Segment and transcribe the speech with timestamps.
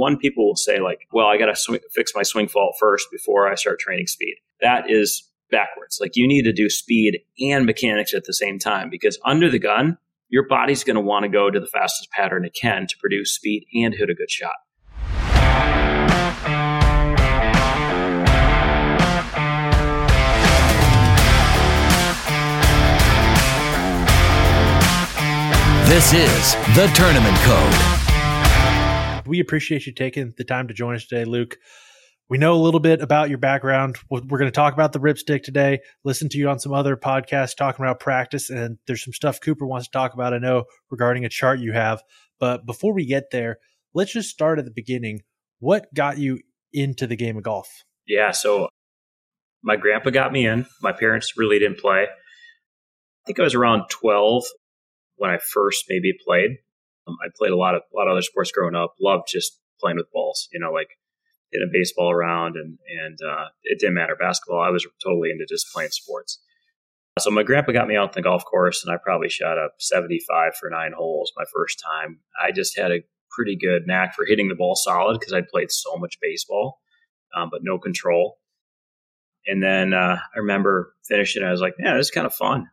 [0.00, 3.06] one people will say like, well, I got to sw- fix my swing fault first
[3.12, 4.36] before I start training speed.
[4.62, 5.98] That is backwards.
[6.00, 9.58] Like you need to do speed and mechanics at the same time because under the
[9.58, 9.98] gun,
[10.30, 13.34] your body's going to want to go to the fastest pattern it can to produce
[13.34, 14.54] speed and hit a good shot.
[25.86, 27.99] This is the Tournament Code.
[29.30, 31.56] We appreciate you taking the time to join us today, Luke.
[32.28, 33.96] We know a little bit about your background.
[34.10, 37.54] We're going to talk about the RypStick today, listen to you on some other podcasts
[37.54, 41.24] talking about practice, and there's some stuff Cooper wants to talk about, I know, regarding
[41.24, 42.02] a chart you have.
[42.40, 43.58] But before we get there,
[43.94, 45.20] let's just start at the beginning.
[45.60, 46.40] What got you
[46.72, 47.68] into the game of golf?
[48.08, 48.68] Yeah, so
[49.62, 50.66] my grandpa got me in.
[50.82, 52.02] My parents really didn't play.
[52.02, 54.42] I think I was around 12
[55.18, 56.56] when I first maybe played.
[57.06, 58.94] Um, I played a lot of a lot of other sports growing up.
[59.00, 60.48] Loved just playing with balls.
[60.52, 60.88] You know, like
[61.50, 64.60] hitting a baseball around, and and uh, it didn't matter basketball.
[64.60, 66.40] I was totally into just playing sports.
[67.18, 69.74] So my grandpa got me out on the golf course, and I probably shot up
[69.78, 72.20] 75 for nine holes my first time.
[72.42, 75.70] I just had a pretty good knack for hitting the ball solid because I'd played
[75.70, 76.80] so much baseball,
[77.36, 78.38] um, but no control.
[79.46, 81.42] And then uh, I remember finishing.
[81.42, 82.68] I was like, "Yeah, this is kind of fun."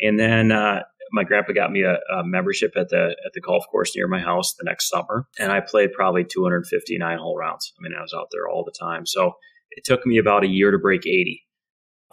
[0.00, 3.64] And then uh, my grandpa got me a, a, membership at the at the golf
[3.70, 7.72] course near my house the next summer, and I played probably 259 hole rounds.
[7.78, 9.06] I mean, I was out there all the time.
[9.06, 9.34] So
[9.70, 11.42] it took me about a year to break 80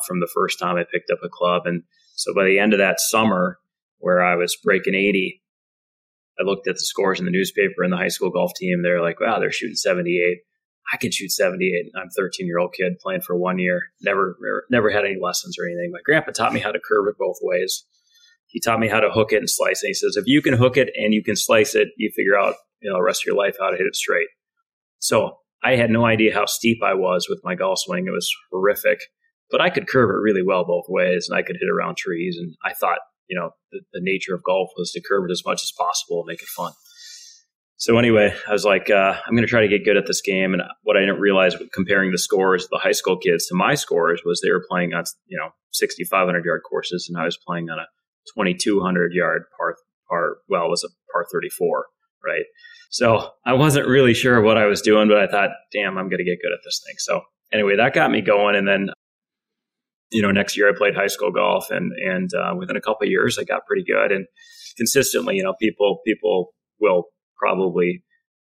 [0.05, 1.83] from the first time I picked up a club, and
[2.15, 3.59] so by the end of that summer,
[3.99, 5.41] where I was breaking 80,
[6.39, 8.81] I looked at the scores in the newspaper and the high school golf team.
[8.81, 10.39] They're like, "Wow, they're shooting 78."
[10.93, 11.91] I can shoot 78.
[11.95, 13.91] I'm 13 year old kid playing for one year.
[14.01, 14.37] Never,
[14.71, 15.91] never had any lessons or anything.
[15.91, 17.83] My grandpa taught me how to curve it both ways
[18.47, 19.87] he taught me how to hook it and slice it.
[19.87, 22.55] He says, if you can hook it and you can slice it, you figure out,
[22.81, 24.27] you know, the rest of your life how to hit it straight.
[24.99, 28.05] So I had no idea how steep I was with my golf swing.
[28.07, 28.99] It was horrific,
[29.51, 32.37] but I could curve it really well both ways and I could hit around trees.
[32.39, 35.43] And I thought, you know, the, the nature of golf was to curve it as
[35.45, 36.71] much as possible and make it fun.
[37.79, 40.21] So anyway, I was like, uh, I'm going to try to get good at this
[40.21, 40.53] game.
[40.53, 43.75] And what I didn't realize comparing the scores of the high school kids to my
[43.75, 47.69] scores was they were playing on, you know, 6,500 yard courses and I was playing
[47.69, 47.85] on a
[48.35, 49.75] 2200 yard par
[50.09, 51.85] par well was a par 34
[52.25, 52.45] right?
[52.89, 56.19] So i wasn't really sure what i was doing but i thought damn i'm going
[56.19, 56.95] to get good at this thing.
[56.97, 57.21] So
[57.53, 58.89] anyway that got me going and then
[60.11, 63.07] you know next year i played high school golf and and uh, within a couple
[63.07, 64.25] years i got pretty good and
[64.77, 67.05] consistently you know people people will
[67.37, 68.03] probably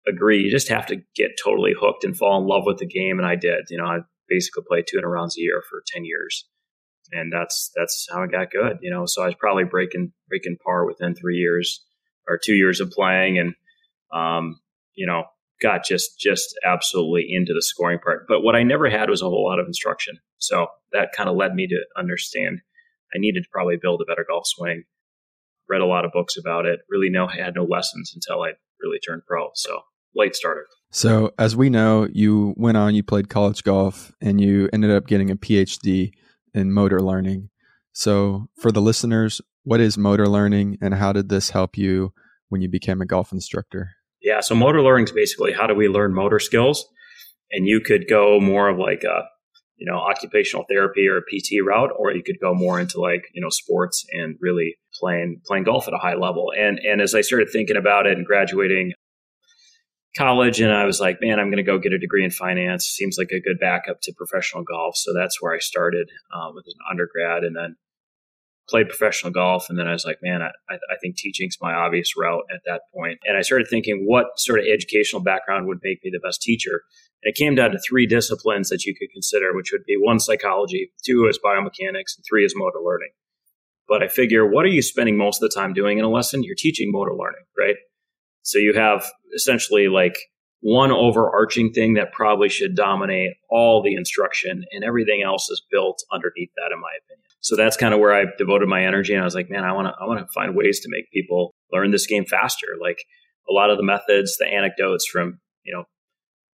[0.07, 3.19] agree you just have to get totally hooked and fall in love with the game
[3.19, 6.47] and i did you know i basically played 200 rounds a year for 10 years
[7.13, 8.79] and that's that's how I got good.
[8.81, 11.85] You know, so I was probably breaking breaking par within three years
[12.29, 13.55] or two years of playing, and
[14.13, 14.61] um,
[14.95, 15.25] you know,
[15.61, 18.27] got just just absolutely into the scoring part.
[18.29, 21.37] But what I never had was a whole lot of instruction, so that kind of
[21.37, 22.61] led me to understand
[23.15, 24.85] I needed to probably build a better golf swing.
[25.69, 26.81] Read a lot of books about it.
[26.89, 29.51] Really, no had no lessons until I really turned pro.
[29.55, 29.81] So
[30.15, 30.67] late starter.
[30.91, 35.07] So as we know, you went on, you played college golf, and you ended up
[35.07, 36.13] getting a PhD
[36.55, 37.51] in motor learning.
[37.93, 42.13] So, for the listeners, what is motor learning and how did this help you
[42.49, 43.91] when you became a golf instructor?
[44.23, 46.87] Yeah, so motor learning is basically how do we learn motor skills?
[47.51, 49.25] And you could go more of like a,
[49.77, 53.25] you know, occupational therapy or a PT route, or you could go more into like,
[53.33, 56.53] you know, sports and really playing playing golf at a high level.
[56.57, 58.93] And and as I started thinking about it and graduating
[60.19, 62.87] college and I was like, man, I'm going to go get a degree in finance.
[62.87, 64.97] Seems like a good backup to professional golf.
[64.97, 67.77] So that's where I started um, with an undergrad and then
[68.69, 69.67] played professional golf.
[69.71, 72.83] And then I was like, man, I, I think teaching's my obvious route at that
[72.93, 73.21] point.
[73.25, 76.83] And I started thinking what sort of educational background would make me the best teacher.
[77.23, 80.21] And it came down to three disciplines that you could consider, which would be one,
[80.21, 83.11] psychology, two is biomechanics, and three is motor learning.
[83.89, 86.43] But I figure, what are you spending most of the time doing in a lesson?
[86.43, 87.77] You're teaching motor learning, right?
[88.43, 89.05] So you have
[89.35, 90.17] essentially like
[90.61, 96.03] one overarching thing that probably should dominate all the instruction and everything else is built
[96.13, 97.25] underneath that in my opinion.
[97.41, 99.73] So that's kind of where I devoted my energy and I was like, man, I
[99.73, 102.67] want to I want to find ways to make people learn this game faster.
[102.81, 102.99] Like
[103.49, 105.85] a lot of the methods, the anecdotes from, you know,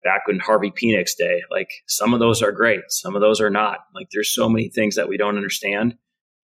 [0.03, 3.49] back when Harvey Penick's day, like some of those are great, some of those are
[3.49, 3.79] not.
[3.93, 5.97] Like there's so many things that we don't understand.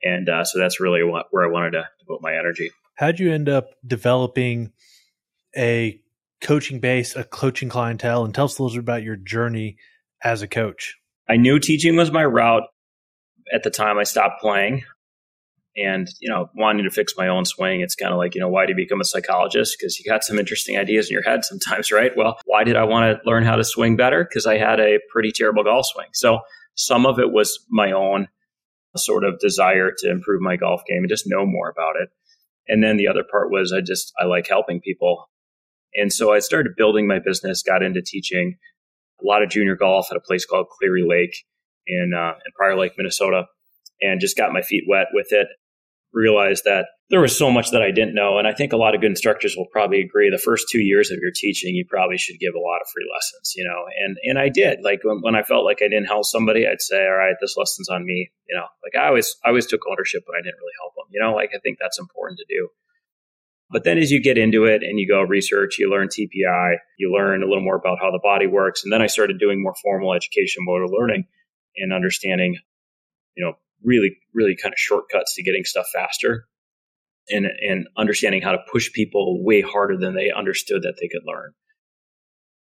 [0.04, 2.72] And uh, so that's really what, where I wanted to devote my energy.
[2.96, 4.72] How'd you end up developing
[5.58, 6.00] a
[6.42, 9.78] coaching base, a coaching clientele, and tell us a little bit about your journey
[10.24, 10.98] as a coach.
[11.30, 12.64] I knew teaching was my route
[13.54, 14.84] at the time I stopped playing.
[15.78, 17.82] and you know wanting to fix my own swing.
[17.82, 19.78] It's kind of like you know why do you become a psychologist?
[19.80, 22.12] Because you got some interesting ideas in your head sometimes right?
[22.16, 24.24] Well why did i want to learn how to swing better?
[24.24, 26.08] Because i had a pretty terrible golf swing.
[26.14, 26.40] So
[26.76, 28.28] some of it was my own
[28.98, 32.10] sort of desire to improve my golf game and just know more about it.
[32.68, 35.30] And then the other part was i just i like helping people
[35.96, 38.58] and so i started building my business got into teaching
[39.22, 41.36] a lot of junior golf at a place called cleary lake
[41.88, 43.46] in, uh, in prior lake minnesota
[44.02, 45.48] and just got my feet wet with it
[46.14, 48.38] realized that there was so much that I didn't know.
[48.38, 50.30] And I think a lot of good instructors will probably agree.
[50.30, 53.08] The first two years of your teaching, you probably should give a lot of free
[53.14, 56.06] lessons, you know, and, and I did like when, when I felt like I didn't
[56.06, 58.32] help somebody, I'd say, all right, this lesson's on me.
[58.48, 61.08] You know, like I always, I always took ownership, but I didn't really help them,
[61.12, 62.70] you know, like I think that's important to do.
[63.72, 67.14] But then as you get into it and you go research, you learn TPI, you
[67.14, 68.84] learn a little more about how the body works.
[68.84, 71.26] And then I started doing more formal education, motor learning
[71.78, 72.58] and understanding,
[73.36, 76.48] you know, really, really kind of shortcuts to getting stuff faster
[77.30, 81.26] and, and understanding how to push people way harder than they understood that they could
[81.26, 81.54] learn.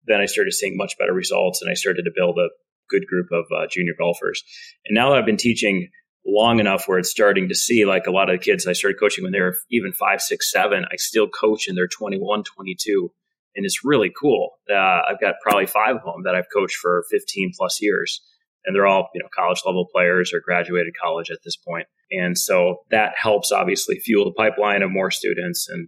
[0.07, 2.49] Then I started seeing much better results and I started to build a
[2.89, 4.43] good group of uh, junior golfers.
[4.85, 5.89] And now that I've been teaching
[6.25, 8.99] long enough where it's starting to see like a lot of the kids I started
[8.99, 13.11] coaching when they were even five, six, seven, I still coach and they're 21, 22.
[13.55, 14.51] And it's really cool.
[14.69, 18.21] Uh, I've got probably five of them that I've coached for 15 plus years
[18.65, 22.37] and they're all you know college level players or graduated college at this point and
[22.37, 25.87] so that helps obviously fuel the pipeline of more students and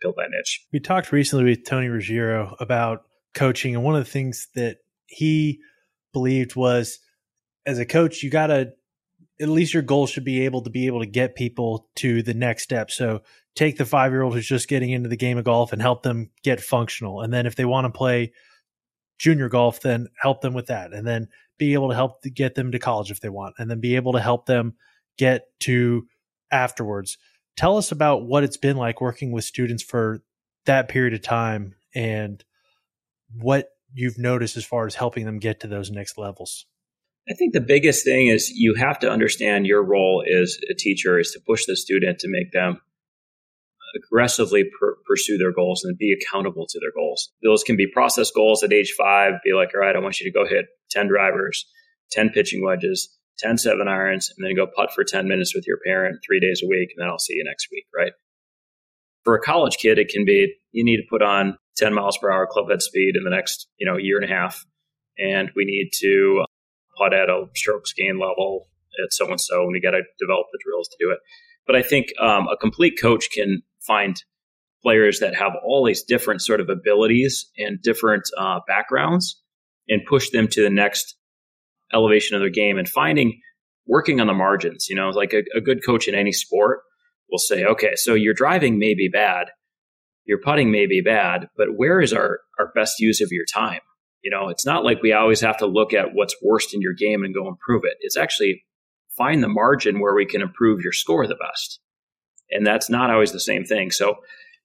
[0.00, 3.02] build that niche we talked recently with tony ruggiero about
[3.34, 5.60] coaching and one of the things that he
[6.12, 6.98] believed was
[7.66, 8.72] as a coach you got to
[9.40, 12.34] at least your goal should be able to be able to get people to the
[12.34, 13.20] next step so
[13.54, 16.02] take the five year old who's just getting into the game of golf and help
[16.02, 18.32] them get functional and then if they want to play
[19.18, 21.28] junior golf then help them with that and then
[21.58, 23.96] be able to help to get them to college if they want, and then be
[23.96, 24.74] able to help them
[25.16, 26.06] get to
[26.50, 27.16] afterwards.
[27.56, 30.22] Tell us about what it's been like working with students for
[30.66, 32.42] that period of time and
[33.36, 36.66] what you've noticed as far as helping them get to those next levels.
[37.28, 41.18] I think the biggest thing is you have to understand your role as a teacher
[41.18, 42.80] is to push the student to make them
[43.96, 47.30] aggressively per- pursue their goals and be accountable to their goals.
[47.42, 50.30] Those can be process goals at age five, be like, all right, I want you
[50.30, 51.66] to go hit 10 drivers,
[52.10, 55.78] 10 pitching wedges, 10 seven irons, and then go putt for 10 minutes with your
[55.86, 58.12] parent three days a week, and then I'll see you next week, right?
[59.24, 62.30] For a college kid, it can be you need to put on 10 miles per
[62.30, 64.64] hour club head speed in the next, you know, year and a half.
[65.18, 66.44] And we need to
[66.96, 68.68] putt at a strokes gain level
[69.02, 71.18] at so and so, and we got to develop the drills to do it.
[71.66, 74.22] But I think um, a complete coach can find
[74.82, 79.40] players that have all these different sort of abilities and different uh, backgrounds
[79.88, 81.16] and push them to the next
[81.92, 83.40] elevation of their game and finding
[83.86, 86.80] working on the margins you know like a, a good coach in any sport
[87.30, 89.48] will say okay so your driving may be bad
[90.24, 93.80] your putting may be bad but where is our our best use of your time
[94.24, 96.94] you know it's not like we always have to look at what's worst in your
[96.94, 98.64] game and go improve it it's actually
[99.16, 101.78] find the margin where we can improve your score the best
[102.50, 103.90] and that's not always the same thing.
[103.90, 104.16] So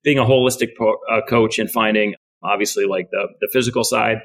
[0.03, 4.19] being a holistic po- uh, coach and finding obviously like the, the physical side,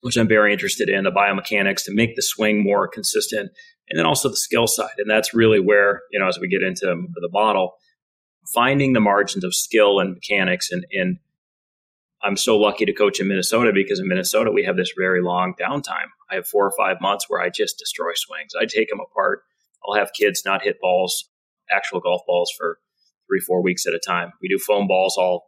[0.00, 3.50] which I'm very interested in, the biomechanics to make the swing more consistent,
[3.88, 4.94] and then also the skill side.
[4.98, 7.74] And that's really where, you know, as we get into the model,
[8.54, 10.70] finding the margins of skill and mechanics.
[10.70, 11.18] And, and
[12.24, 15.54] I'm so lucky to coach in Minnesota because in Minnesota, we have this very long
[15.60, 16.08] downtime.
[16.30, 18.52] I have four or five months where I just destroy swings.
[18.58, 19.42] I take them apart.
[19.86, 21.28] I'll have kids not hit balls
[21.70, 22.78] actual golf balls for
[23.28, 24.32] three, four weeks at a time.
[24.42, 25.46] We do foam balls all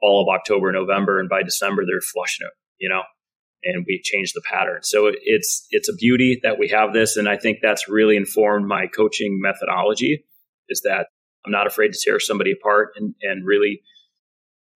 [0.00, 3.02] all of October, November, and by December they're flushing it, you know,
[3.64, 4.80] and we change the pattern.
[4.82, 8.66] So it's it's a beauty that we have this, and I think that's really informed
[8.66, 10.24] my coaching methodology.
[10.68, 11.06] Is that
[11.44, 13.82] I'm not afraid to tear somebody apart and and really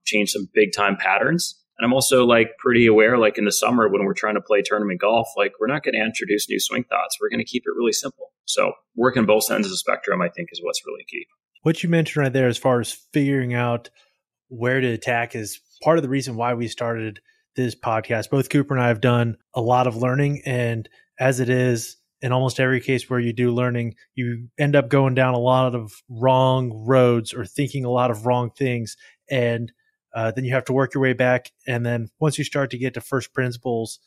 [0.05, 1.59] change some big time patterns.
[1.79, 4.63] And I'm also like pretty aware, like in the summer when we're trying to play
[4.63, 7.17] tournament golf, like we're not going to introduce new swing thoughts.
[7.21, 8.33] We're going to keep it really simple.
[8.45, 11.27] So working both ends of the spectrum, I think, is what's really key.
[11.63, 13.91] What you mentioned right there, as far as figuring out
[14.49, 17.21] where to attack, is part of the reason why we started
[17.57, 18.31] this podcast.
[18.31, 22.33] Both Cooper and I have done a lot of learning, and as it is in
[22.33, 25.93] almost every case where you do learning, you end up going down a lot of
[26.09, 28.97] wrong roads or thinking a lot of wrong things,
[29.31, 29.73] and
[30.15, 31.51] uh, then you have to work your way back.
[31.67, 33.99] And then once you start to get to first principles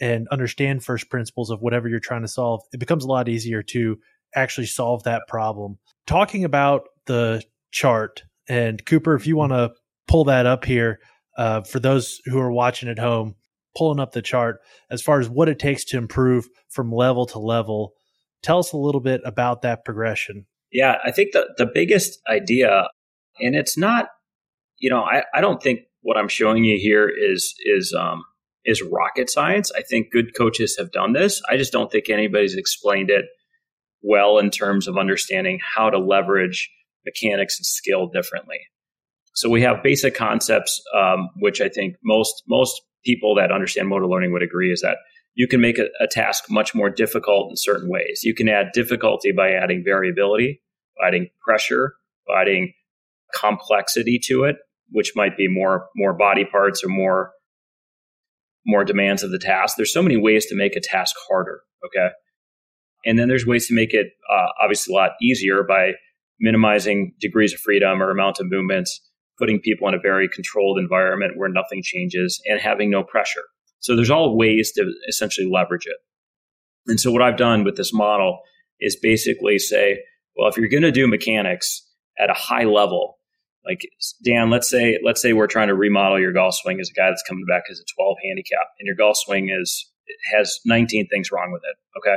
[0.00, 3.62] and understand first principles of whatever you're trying to solve, it becomes a lot easier
[3.62, 3.98] to
[4.34, 5.78] actually solve that problem.
[6.06, 9.72] Talking about the chart, and Cooper, if you want to
[10.08, 10.98] pull that up here
[11.36, 13.36] uh, for those who are watching at home,
[13.76, 17.38] pulling up the chart as far as what it takes to improve from level to
[17.38, 17.94] level.
[18.42, 20.46] Tell us a little bit about that progression.
[20.72, 22.88] Yeah, I think the, the biggest idea,
[23.40, 24.08] and it's not,
[24.82, 28.24] you know, I, I don't think what I'm showing you here is is um,
[28.64, 29.70] is rocket science.
[29.74, 31.40] I think good coaches have done this.
[31.48, 33.24] I just don't think anybody's explained it
[34.02, 36.68] well in terms of understanding how to leverage
[37.06, 38.58] mechanics and skill differently.
[39.34, 44.08] So we have basic concepts, um, which I think most most people that understand motor
[44.08, 44.98] learning would agree is that
[45.34, 48.20] you can make a, a, task much more difficult in certain ways.
[48.22, 50.60] You can add difficulty by adding variability,
[51.00, 51.94] by adding pressure,
[52.28, 52.74] by adding
[53.34, 54.56] complexity to it,
[54.92, 57.32] which might be more more body parts or more
[58.66, 59.76] more demands of the task.
[59.76, 61.60] There's so many ways to make a task harder.
[61.84, 62.08] Okay,
[63.04, 65.92] and then there's ways to make it uh, obviously a lot easier by
[66.40, 69.00] minimizing degrees of freedom or amount of movements,
[69.38, 73.42] putting people in a very controlled environment where nothing changes, and having no pressure.
[73.80, 75.96] So there's all ways to essentially leverage it.
[76.86, 78.40] And so what I've done with this model
[78.80, 79.98] is basically say,
[80.36, 83.18] well, if you're going to do mechanics at a high level,
[83.64, 83.80] like
[84.24, 87.08] Dan, let's say let's say we're trying to remodel your golf swing as a guy
[87.08, 89.90] that's coming back as a 12 handicap, and your golf swing is
[90.32, 91.76] has 19 things wrong with it.
[91.98, 92.16] Okay,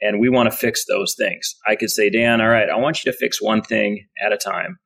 [0.00, 1.56] and we want to fix those things.
[1.66, 4.36] I could say, Dan, all right, I want you to fix one thing at a
[4.36, 4.78] time,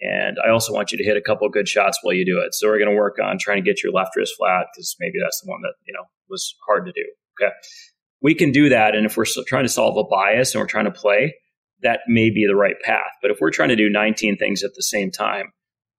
[0.00, 2.54] and I also want you to hit a couple good shots while you do it.
[2.54, 5.18] So we're going to work on trying to get your left wrist flat because maybe
[5.22, 7.04] that's the one that you know was hard to do.
[7.40, 7.52] Okay,
[8.22, 10.84] we can do that, and if we're trying to solve a bias and we're trying
[10.84, 11.34] to play,
[11.82, 13.12] that may be the right path.
[13.22, 15.52] But if we're trying to do 19 things at the same time,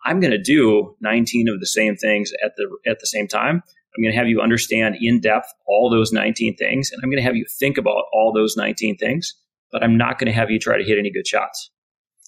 [0.06, 3.62] I'm going to do 19 of the same things at the at the same time.
[3.96, 7.22] I'm going to have you understand in depth all those 19 things, and I'm going
[7.22, 9.36] to have you think about all those 19 things.
[9.72, 11.72] But I'm not going to have you try to hit any good shots.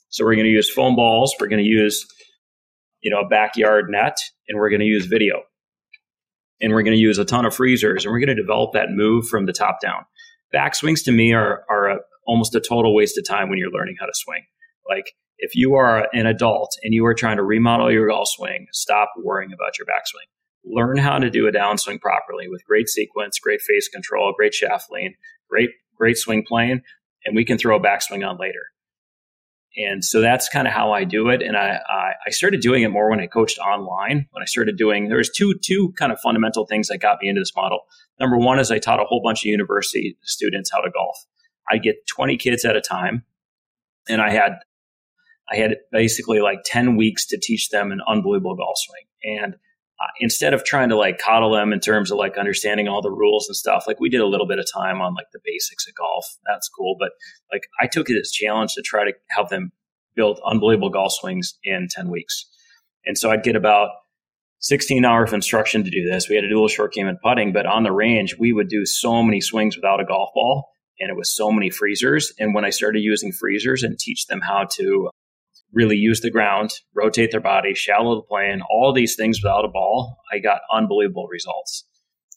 [0.09, 1.35] So we're going to use foam balls.
[1.39, 2.05] We're going to use,
[3.01, 4.17] you know, a backyard net,
[4.47, 5.41] and we're going to use video,
[6.61, 8.91] and we're going to use a ton of freezers, and we're going to develop that
[8.91, 10.05] move from the top down.
[10.53, 13.95] Backswings to me are are a, almost a total waste of time when you're learning
[13.99, 14.43] how to swing.
[14.89, 18.67] Like if you are an adult and you are trying to remodel your golf swing,
[18.71, 20.29] stop worrying about your backswing.
[20.65, 24.89] Learn how to do a downswing properly with great sequence, great face control, great shaft
[24.89, 25.15] lean,
[25.49, 26.81] great great swing plane,
[27.25, 28.61] and we can throw a backswing on later.
[29.75, 31.41] And so that's kind of how I do it.
[31.41, 34.27] And I, I, I, started doing it more when I coached online.
[34.29, 37.27] When I started doing, there was two, two kind of fundamental things that got me
[37.27, 37.79] into this model.
[38.19, 41.17] Number one is I taught a whole bunch of university students how to golf.
[41.69, 43.23] I get 20 kids at a time.
[44.09, 44.53] And I had,
[45.51, 49.37] I had basically like 10 weeks to teach them an unbelievable golf swing.
[49.41, 53.01] And uh, instead of trying to like coddle them in terms of like understanding all
[53.01, 55.39] the rules and stuff, like we did a little bit of time on like the
[55.43, 56.25] basics of golf.
[56.45, 56.95] That's cool.
[56.99, 57.11] But
[57.51, 59.71] like I took it as a challenge to try to help them
[60.15, 62.45] build unbelievable golf swings in 10 weeks.
[63.05, 63.89] And so I'd get about
[64.59, 66.29] 16 hours of instruction to do this.
[66.29, 68.53] We had to do a little short game and putting, but on the range, we
[68.53, 70.69] would do so many swings without a golf ball.
[70.99, 72.33] And it was so many freezers.
[72.39, 75.09] And when I started using freezers and teach them how to
[75.73, 79.69] really use the ground, rotate their body, shallow the plane, all these things without a
[79.69, 81.85] ball, I got unbelievable results.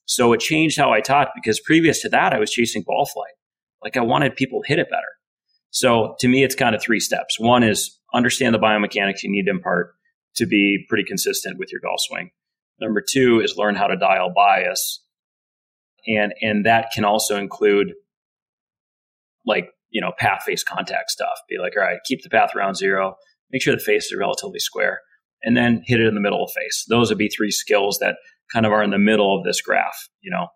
[0.07, 3.35] So it changed how I taught because previous to that, I was chasing ball flight.
[3.83, 5.03] Like I wanted people hit it better.
[5.71, 7.39] So to me, it's kind of three steps.
[7.39, 9.95] One is understand the biomechanics you need to impart
[10.37, 12.31] to be pretty consistent with your golf swing.
[12.81, 15.03] Number two is learn how to dial bias.
[16.07, 17.95] And, and that can also include
[19.47, 21.39] like you know, path face contact stuff.
[21.49, 23.17] Be like, all right, keep the path around zero,
[23.51, 25.01] make sure the face is relatively square,
[25.43, 26.85] and then hit it in the middle of the face.
[26.89, 28.17] Those would be three skills that
[28.53, 30.49] kind of are in the middle of this graph, you know.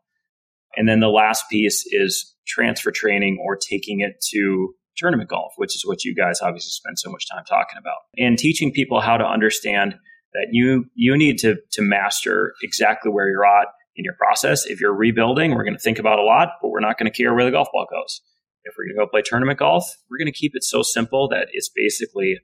[0.77, 5.75] And then the last piece is transfer training or taking it to tournament golf, which
[5.75, 7.97] is what you guys obviously spend so much time talking about.
[8.19, 9.95] And teaching people how to understand
[10.35, 14.67] that you you need to to master exactly where you're at in your process.
[14.67, 17.17] If you're rebuilding, we're going to think about a lot, but we're not going to
[17.17, 18.21] care where the golf ball goes
[18.65, 21.29] if we're going to go play tournament golf, we're going to keep it so simple
[21.29, 22.37] that it's basically,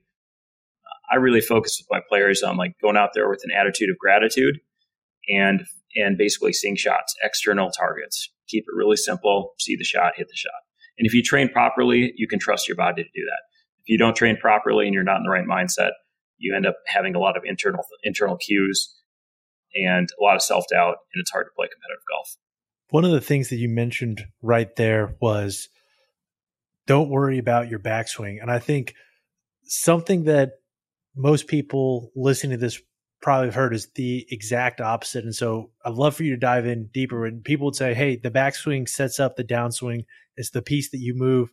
[0.85, 3.89] uh, I really focus with my players on like going out there with an attitude
[3.89, 4.59] of gratitude
[5.29, 8.29] and, and basically seeing shots, external targets.
[8.47, 10.61] Keep it really simple, see the shot, hit the shot.
[10.97, 13.41] And if you train properly, you can trust your body to do that.
[13.81, 15.91] If you don't train properly and you're not in the right mindset,
[16.37, 18.93] you end up having a lot of internal internal cues
[19.75, 22.37] and a lot of self doubt, and it's hard to play competitive golf.
[22.89, 25.69] One of the things that you mentioned right there was
[26.87, 28.41] don't worry about your backswing.
[28.41, 28.95] And I think
[29.65, 30.53] something that
[31.15, 32.81] most people listening to this
[33.21, 35.23] probably have heard is the exact opposite.
[35.23, 37.25] And so I'd love for you to dive in deeper.
[37.25, 40.05] And people would say, hey, the backswing sets up the downswing.
[40.35, 41.51] It's the piece that you move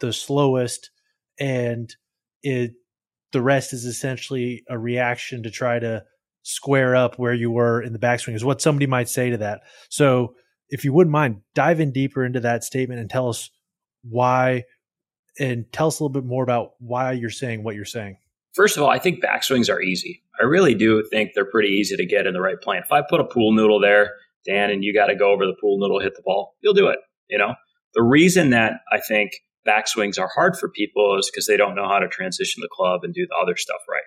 [0.00, 0.90] the slowest.
[1.38, 1.94] And
[2.42, 2.72] it
[3.32, 6.02] the rest is essentially a reaction to try to
[6.42, 9.60] square up where you were in the backswing, is what somebody might say to that.
[9.88, 10.34] So
[10.68, 13.50] if you wouldn't mind, dive in deeper into that statement and tell us
[14.02, 14.64] why
[15.38, 18.18] and tell us a little bit more about why you're saying what you're saying.
[18.54, 20.22] First of all, I think backswings are easy.
[20.40, 22.82] I really do think they're pretty easy to get in the right plane.
[22.84, 24.10] If I put a pool noodle there,
[24.46, 26.88] Dan, and you got to go over the pool noodle, hit the ball, you'll do
[26.88, 26.98] it.
[27.28, 27.54] You know,
[27.94, 29.32] the reason that I think
[29.66, 33.00] backswings are hard for people is because they don't know how to transition the club
[33.04, 34.02] and do the other stuff right.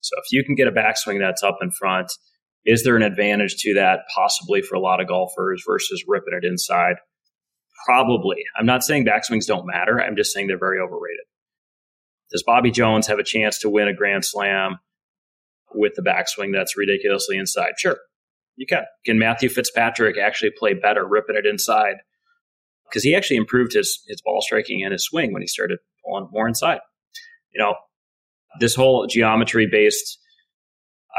[0.00, 2.10] So if you can get a backswing that's up in front,
[2.64, 6.46] is there an advantage to that possibly for a lot of golfers versus ripping it
[6.46, 6.96] inside?
[7.86, 8.42] Probably.
[8.58, 10.00] I'm not saying backswings don't matter.
[10.00, 11.24] I'm just saying they're very overrated.
[12.30, 14.78] Does Bobby Jones have a chance to win a Grand Slam
[15.74, 17.72] with the backswing that's ridiculously inside?
[17.78, 17.98] Sure,
[18.56, 18.84] you can.
[19.06, 21.96] Can Matthew Fitzpatrick actually play better ripping it inside?
[22.88, 26.28] Because he actually improved his his ball striking and his swing when he started pulling
[26.32, 26.80] more inside.
[27.54, 27.74] You know,
[28.60, 30.18] this whole geometry based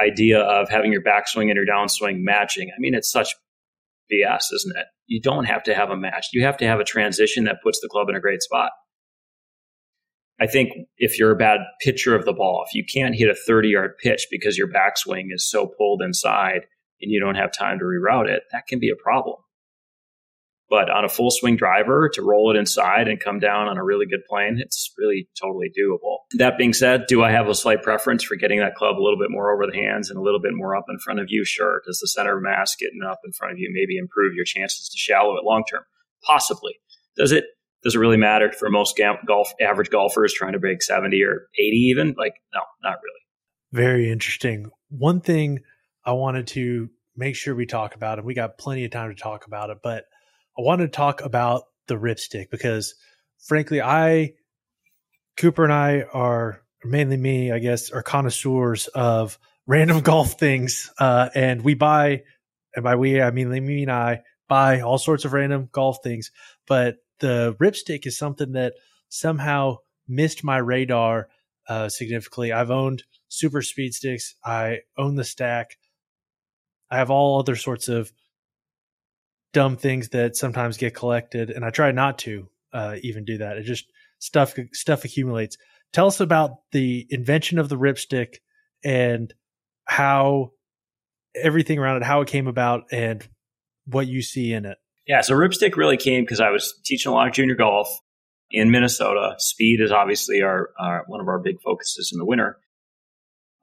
[0.01, 2.69] idea of having your backswing and your downswing matching.
[2.69, 3.35] I mean, it's such
[4.11, 4.85] BS, isn't it?
[5.09, 6.27] You don't have to have a match.
[6.33, 8.69] You have to have a transition that puts the club in a great spot.
[10.39, 13.35] I think if you're a bad pitcher of the ball, if you can't hit a
[13.35, 16.61] 30 yard pitch because your backswing is so pulled inside
[17.01, 19.37] and you don't have time to reroute it, that can be a problem.
[20.69, 23.83] But on a full swing driver to roll it inside and come down on a
[23.83, 26.17] really good plane, it's really totally doable.
[26.37, 29.17] That being said, do I have a slight preference for getting that club a little
[29.17, 31.43] bit more over the hands and a little bit more up in front of you?
[31.43, 31.81] Sure.
[31.87, 34.89] Does the center of mass getting up in front of you maybe improve your chances
[34.89, 35.81] to shallow it long term?
[36.23, 36.75] Possibly.
[37.17, 37.45] Does it
[37.83, 41.63] does it really matter for most golf average golfers trying to break 70 or 80
[41.89, 42.15] even?
[42.17, 43.19] Like, no, not really.
[43.71, 44.69] Very interesting.
[44.89, 45.59] One thing
[46.05, 49.21] I wanted to make sure we talk about, and we got plenty of time to
[49.21, 50.05] talk about it, but
[50.59, 52.95] I wanted to talk about the RypStick because
[53.37, 54.33] frankly, I,
[55.37, 60.91] Cooper and I are mainly me, I guess, are connoisseurs of random golf things.
[60.99, 62.23] Uh, and we buy,
[62.75, 66.29] and by we, I mean, me and I buy all sorts of random golf things,
[66.67, 68.73] but the RypStick is something that
[69.07, 69.77] somehow
[70.09, 71.29] missed my radar
[71.69, 72.51] uh, significantly.
[72.51, 74.35] I've owned super speed sticks.
[74.43, 75.77] I own the stack.
[76.91, 78.11] I have all other sorts of
[79.53, 83.57] dumb things that sometimes get collected, and I try not to uh, even do that.
[83.57, 83.85] It just
[84.19, 85.57] stuff stuff accumulates.
[85.91, 88.35] Tell us about the invention of the RypStick
[88.83, 89.33] and
[89.85, 90.51] how
[91.35, 93.27] everything around it, how it came about, and
[93.85, 94.77] what you see in it.
[95.07, 97.89] Yeah, so RypStick really came because I was teaching a lot of junior golf
[98.51, 99.35] in Minnesota.
[99.39, 102.57] Speed is obviously our, our one of our big focuses in the winter.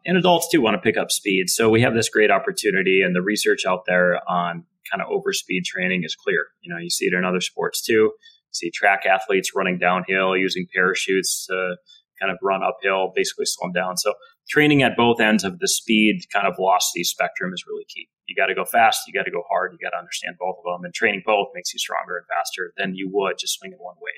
[0.07, 1.51] And adults too want to pick up speed.
[1.51, 5.33] So we have this great opportunity, and the research out there on kind of over
[5.33, 6.47] speed training is clear.
[6.61, 8.12] You know, you see it in other sports too.
[8.14, 11.77] You see track athletes running downhill using parachutes to
[12.21, 13.97] kind of run uphill, basically slow them down.
[13.97, 14.14] So
[14.49, 18.09] training at both ends of the speed kind of velocity spectrum is really key.
[18.27, 20.57] You got to go fast, you got to go hard, you got to understand both
[20.59, 20.85] of them.
[20.85, 24.12] And training both makes you stronger and faster than you would just swinging one way.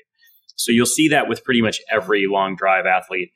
[0.55, 3.31] So you'll see that with pretty much every long drive athlete.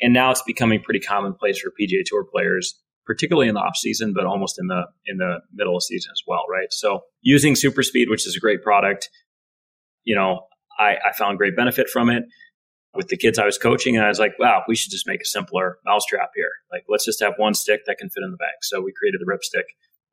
[0.00, 2.74] And now it's becoming pretty commonplace for PGA Tour players,
[3.06, 6.22] particularly in the off season, but almost in the in the middle of season as
[6.26, 6.72] well, right?
[6.72, 9.10] So using Super Speed, which is a great product,
[10.04, 10.46] you know,
[10.78, 12.24] I, I found great benefit from it
[12.94, 15.20] with the kids I was coaching, and I was like, wow, we should just make
[15.20, 16.50] a simpler mousetrap here.
[16.72, 18.54] Like, let's just have one stick that can fit in the bag.
[18.62, 19.64] So we created the RypStick,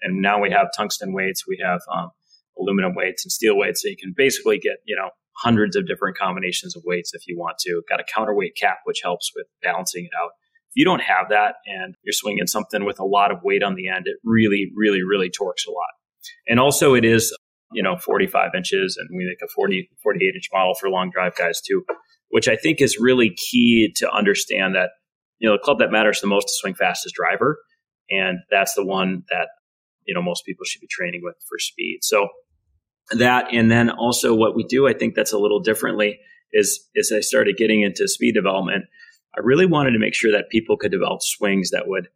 [0.02, 2.12] and now we have tungsten weights, we have um,
[2.60, 5.10] aluminum weights and steel weights, so you can basically get you know
[5.43, 7.82] hundreds of different combinations of weights if you want to.
[7.89, 10.32] Got a counterweight cap, which helps with balancing it out.
[10.69, 13.76] If you don't have that and you're swinging something with a lot of weight on
[13.76, 15.89] the end, it really, really, really torques a lot.
[16.47, 17.36] And also, it is
[17.73, 21.36] you know 45 inches, and we make a 40, 48 inch model for long drive
[21.36, 21.84] guys too
[22.30, 24.91] which I think is really key to understand that,
[25.39, 27.60] you know, the club that matters the most to swing fast is driver.
[28.10, 29.50] And that's the one that,
[30.06, 32.00] you know, most people should be training with for speed.
[32.02, 32.28] So
[33.12, 36.20] that, and then also what we do, I think that's a little differently
[36.54, 38.86] is, as I started getting into speed development,
[39.36, 42.08] I really wanted to make sure that people could develop swings that would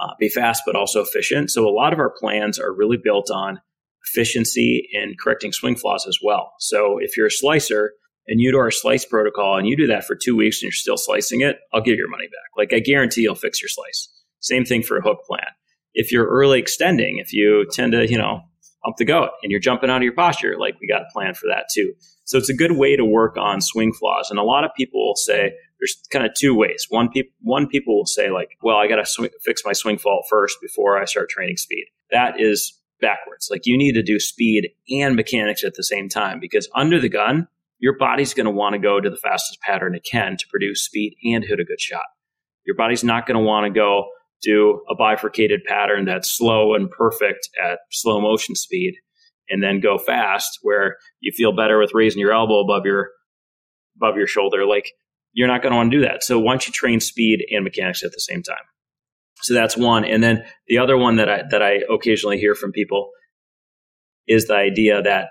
[0.00, 1.50] uh, be fast, but also efficient.
[1.50, 3.60] So a lot of our plans are really built on
[4.06, 6.52] efficiency and correcting swing flaws as well.
[6.58, 7.92] So if you're a slicer,
[8.30, 10.72] and you do our slice protocol and you do that for two weeks and you're
[10.72, 12.56] still slicing it, I'll give your money back.
[12.56, 14.08] Like I guarantee you'll fix your slice.
[14.38, 15.46] Same thing for a hook plan.
[15.94, 18.42] If you're early extending, if you tend to, you know,
[18.84, 21.34] hump the goat and you're jumping out of your posture, like we got a plan
[21.34, 21.92] for that too.
[22.24, 24.30] So it's a good way to work on swing flaws.
[24.30, 26.86] And a lot of people will say there's kind of two ways.
[26.88, 29.98] One people, one people will say like, well, I got to sw- fix my swing
[29.98, 31.86] fault first before I start training speed.
[32.10, 33.48] That is backwards.
[33.50, 37.08] Like you need to do speed and mechanics at the same time because under the
[37.08, 40.46] gun, your body's going to want to go to the fastest pattern it can to
[40.48, 42.04] produce speed and hit a good shot.
[42.66, 44.06] Your body's not going to want to go
[44.42, 48.94] do a bifurcated pattern that's slow and perfect at slow motion speed
[49.48, 53.10] and then go fast where you feel better with raising your elbow above your
[53.96, 54.92] above your shoulder, like
[55.32, 56.22] you're not going to want to do that.
[56.22, 58.64] So don't you train speed and mechanics at the same time?
[59.42, 60.04] So that's one.
[60.04, 63.10] And then the other one that I that I occasionally hear from people
[64.26, 65.30] is the idea that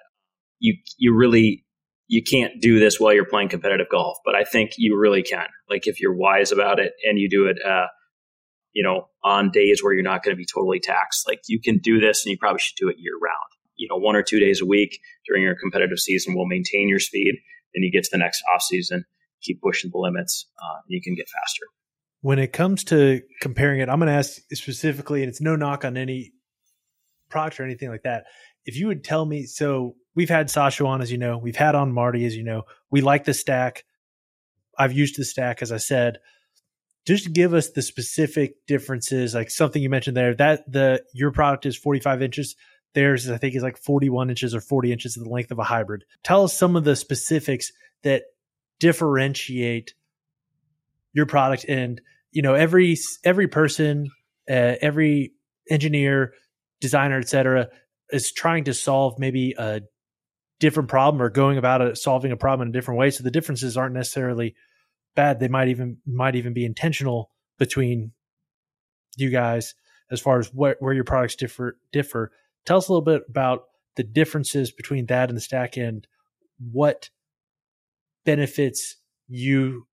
[0.59, 1.65] you you really
[2.07, 5.45] you can't do this while you're playing competitive golf, but I think you really can.
[5.69, 7.85] Like if you're wise about it and you do it, uh,
[8.73, 11.79] you know, on days where you're not going to be totally taxed, like you can
[11.79, 13.35] do this, and you probably should do it year round.
[13.75, 16.99] You know, one or two days a week during your competitive season will maintain your
[16.99, 17.35] speed.
[17.73, 19.05] Then you get to the next off season,
[19.41, 21.65] keep pushing the limits, uh, and you can get faster.
[22.21, 25.85] When it comes to comparing it, I'm going to ask specifically, and it's no knock
[25.85, 26.33] on any
[27.29, 28.25] product or anything like that.
[28.65, 31.75] If you would tell me, so we've had Sasha on, as you know, we've had
[31.75, 33.85] on Marty, as you know, we like the stack.
[34.77, 36.17] I've used the stack, as I said.
[37.09, 40.35] Just give us the specific differences, like something you mentioned there.
[40.35, 42.55] That the your product is 45 inches.
[42.93, 45.63] Theirs, I think, is like 41 inches or 40 inches of the length of a
[45.63, 46.05] hybrid.
[46.21, 47.71] Tell us some of the specifics
[48.03, 48.25] that
[48.79, 49.95] differentiate
[51.11, 51.99] your product and
[52.31, 54.11] you know every every person
[54.47, 55.33] uh, every
[55.67, 56.35] engineer
[56.79, 57.69] designer etc
[58.11, 59.81] is trying to solve maybe a
[60.59, 63.31] different problem or going about it solving a problem in a different way so the
[63.31, 64.53] differences aren't necessarily
[65.19, 68.13] bad they might even might even be intentional between
[69.17, 69.75] you guys
[70.09, 72.31] as far as where your products differ differ
[72.65, 73.63] tell us a little bit about
[73.97, 76.07] the differences between that and the stack and
[76.71, 77.09] what
[78.23, 78.95] benefits
[79.27, 79.85] you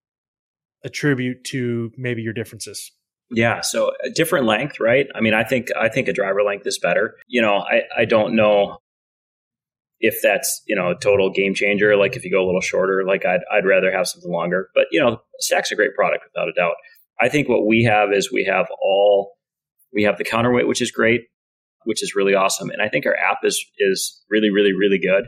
[0.84, 2.92] attribute to maybe your differences
[3.28, 5.08] yeah, so a different length, right?
[5.12, 7.16] I mean, I think I think a driver length is better.
[7.26, 8.78] You know, I I don't know
[10.00, 11.96] if that's you know a total game changer.
[11.96, 14.68] Like if you go a little shorter, like I'd I'd rather have something longer.
[14.74, 16.74] But you know, Stack's a great product without a doubt.
[17.20, 19.36] I think what we have is we have all
[19.92, 21.22] we have the counterweight, which is great,
[21.84, 25.24] which is really awesome, and I think our app is is really really really good,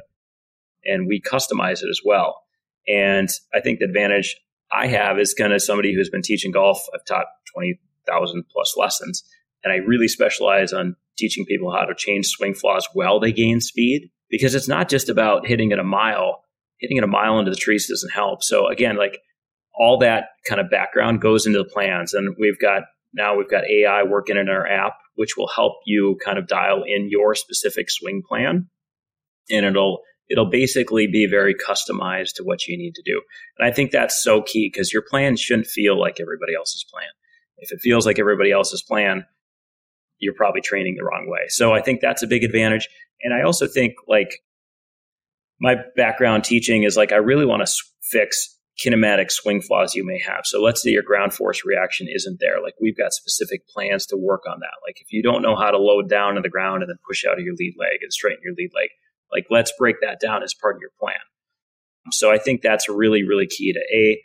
[0.85, 2.43] and we customize it as well.
[2.87, 4.37] And I think the advantage
[4.73, 6.81] I have is kind of somebody who's been teaching golf.
[6.95, 9.25] I've taught twenty thousand plus lessons.
[9.65, 13.61] And I really specialize on teaching people how to change swing flaws while they gain
[13.61, 16.43] speed because it's not just about hitting it a mile.
[16.79, 18.43] Hitting it a mile into the trees doesn't help.
[18.43, 19.19] So again, like
[19.75, 22.15] all that kind of background goes into the plans.
[22.15, 22.83] And we've got
[23.15, 26.83] now we've got AI working in our app, which will help you kind of dial
[26.87, 28.69] in your specific swing plan.
[29.51, 33.23] And it'll it'll basically be very customized to what you need to do.
[33.59, 37.09] And I think that's so key because your plan shouldn't feel like everybody else's plan.
[37.57, 39.25] If it feels like everybody else's plan,
[40.19, 41.47] you're probably training the wrong way.
[41.49, 42.89] So I think that's a big advantage.
[43.23, 44.41] And I also think like
[45.61, 50.21] my background teaching is like I really want to fix kinematic swing flaws you may
[50.21, 50.43] have.
[50.45, 52.63] So let's say your ground force reaction isn't there.
[52.63, 54.87] Like we've got specific plans to work on that.
[54.87, 57.25] Like if you don't know how to load down to the ground and then push
[57.25, 58.91] out of your lead leg and straighten your lead leg,
[59.33, 61.19] like let's break that down as part of your plan.
[62.13, 64.23] So I think that's really, really key to A,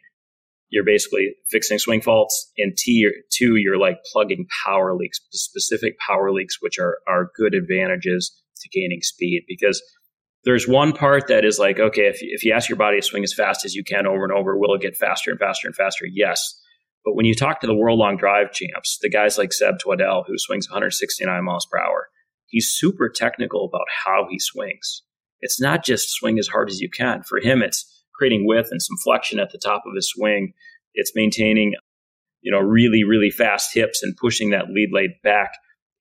[0.74, 6.32] you're basically fixing swing faults, and T, two, you're like plugging power leaks, specific power
[6.32, 9.82] leaks, which are are good advantages to gaining speed because
[10.46, 13.24] there's one part that is like, okay, if, if you ask your body to swing
[13.24, 15.76] as fast as you can over and over, will it get faster and faster and
[15.76, 16.06] faster?
[16.12, 16.60] Yes.
[17.06, 20.26] But when you talk to the world long drive champs, the guys like Seb Twaddell,
[20.28, 22.08] who swings 169 miles per hour,
[22.48, 25.04] he's super technical about how he swings.
[25.40, 27.22] It's not just swing as hard as you can.
[27.24, 30.54] For him, it's creating width and some flexion at the top of his swing.
[30.93, 31.73] It's maintaining,
[32.41, 35.54] you know, really, really fast hips and pushing that lead leg back.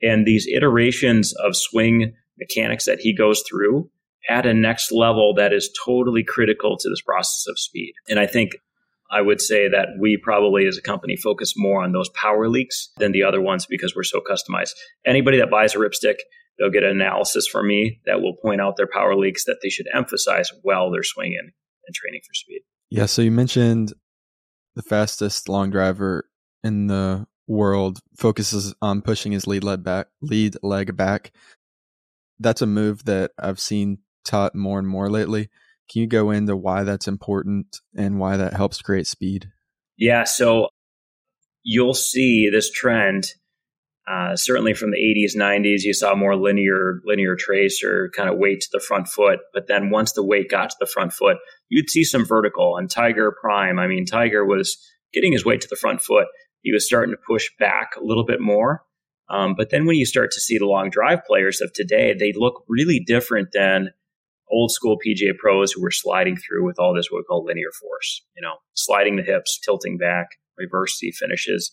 [0.03, 3.89] And these iterations of swing mechanics that he goes through
[4.29, 7.95] at a next level that is totally critical to this process of speed.
[8.09, 8.53] And I think
[9.11, 12.91] I would say that we probably as a company focus more on those power leaks
[12.97, 14.73] than the other ones because we're so customized.
[15.05, 16.17] Anybody that buys a RypStick,
[16.59, 19.69] they'll get an analysis from me that will point out their power leaks that they
[19.69, 21.51] should emphasize while they're swinging
[21.87, 22.63] and training for speed.
[22.91, 23.07] Yeah.
[23.07, 23.93] So you mentioned
[24.75, 26.29] the fastest long driver
[26.63, 30.09] in the world focuses on pushing his lead leg back.
[30.21, 31.33] Lead leg back.
[32.39, 35.49] That's a move that I've seen taught more and more lately.
[35.91, 39.51] Can you go into why that's important and why that helps create speed?
[39.97, 40.25] Yeah.
[40.25, 40.69] So
[41.63, 43.35] you'll see this trend
[44.11, 48.37] uh, certainly from the 80s, 90s, you saw more linear linear trace or kind of
[48.37, 49.39] weight to the front foot.
[49.55, 51.37] But then once the weight got to the front foot,
[51.69, 52.77] you'd see some vertical.
[52.77, 54.77] And Tiger Prime, I mean, Tiger was
[55.13, 56.27] getting his weight to the front foot.
[56.63, 58.83] He was starting to push back a little bit more.
[59.29, 62.33] Um, but then when you start to see the long drive players of today, they
[62.35, 63.91] look really different than
[64.51, 67.71] old school PGA pros who were sliding through with all this what we call linear
[67.81, 68.25] force.
[68.37, 70.27] You know, sliding the hips, tilting back,
[70.59, 71.71] reverse C finishes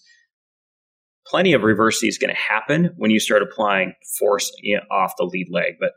[1.30, 4.52] plenty of reverse C is going to happen when you start applying force
[4.92, 5.76] off the lead leg.
[5.80, 5.92] But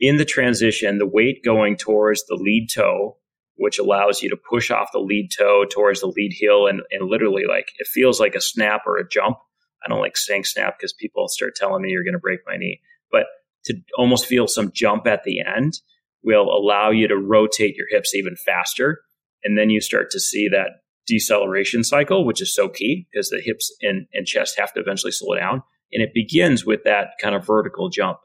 [0.00, 3.18] in the transition, the weight going towards the lead toe
[3.58, 7.10] which allows you to push off the lead toe towards the lead heel and, and
[7.10, 9.36] literally like it feels like a snap or a jump.
[9.84, 12.56] I don't like saying snap because people start telling me you're going to break my
[12.56, 13.26] knee, but
[13.64, 15.74] to almost feel some jump at the end
[16.22, 19.00] will allow you to rotate your hips even faster.
[19.44, 20.70] And then you start to see that
[21.08, 25.12] deceleration cycle, which is so key because the hips and, and chest have to eventually
[25.12, 25.62] slow down.
[25.92, 28.18] And it begins with that kind of vertical jump.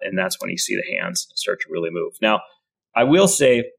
[0.00, 2.14] And that's when you see the hands start to really move.
[2.20, 2.40] Now,
[2.94, 3.70] I will say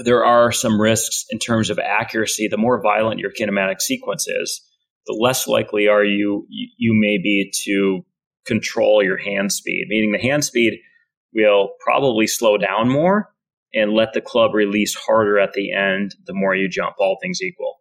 [0.00, 2.48] there are some risks in terms of accuracy.
[2.48, 4.60] The more violent your kinematic sequence is,
[5.06, 8.04] the less likely are you you may be to
[8.46, 9.86] control your hand speed.
[9.88, 10.80] Meaning the hand speed
[11.32, 13.33] will probably slow down more
[13.74, 17.42] and let the club release harder at the end the more you jump, all things
[17.42, 17.80] equal.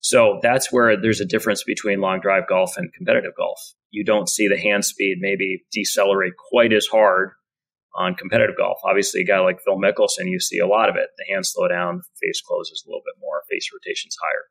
[0.00, 3.60] So that's where there's a difference between long drive golf and competitive golf.
[3.90, 7.30] You don't see the hand speed maybe decelerate quite as hard
[7.96, 8.78] on competitive golf.
[8.84, 11.08] Obviously, a guy like Phil Mickelson, you see a lot of it.
[11.18, 14.44] The hands slow down, face closes a little bit more, face rotation's higher.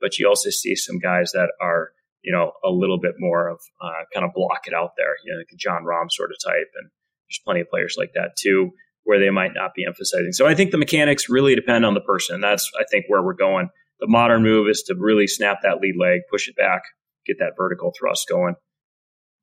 [0.00, 1.90] But you also see some guys that are,
[2.22, 5.32] you know, a little bit more of uh, kind of block it out there, you
[5.32, 6.70] know, like Jon Rahm sort of type.
[6.76, 6.90] And
[7.26, 8.70] there's plenty of players like that too,
[9.04, 10.32] where they might not be emphasizing.
[10.32, 12.40] So I think the mechanics really depend on the person.
[12.40, 13.68] That's, I think, where we're going.
[14.00, 16.82] The modern move is to really snap that lead leg, push it back,
[17.26, 18.54] get that vertical thrust going.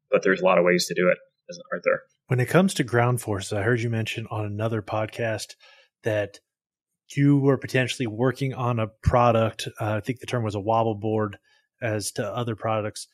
[0.10, 1.18] But there's a lot of ways to do it,
[1.72, 2.02] aren't there?
[2.28, 5.56] When it comes to ground forces, I heard you mention on another podcast
[6.04, 6.40] that
[7.16, 9.68] you were potentially working on a product.
[9.80, 11.38] Uh, I think the term was a wobble board
[11.82, 13.08] as to other products.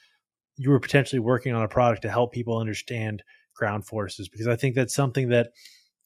[0.57, 3.23] You were potentially working on a product to help people understand
[3.55, 5.49] ground forces because I think that's something that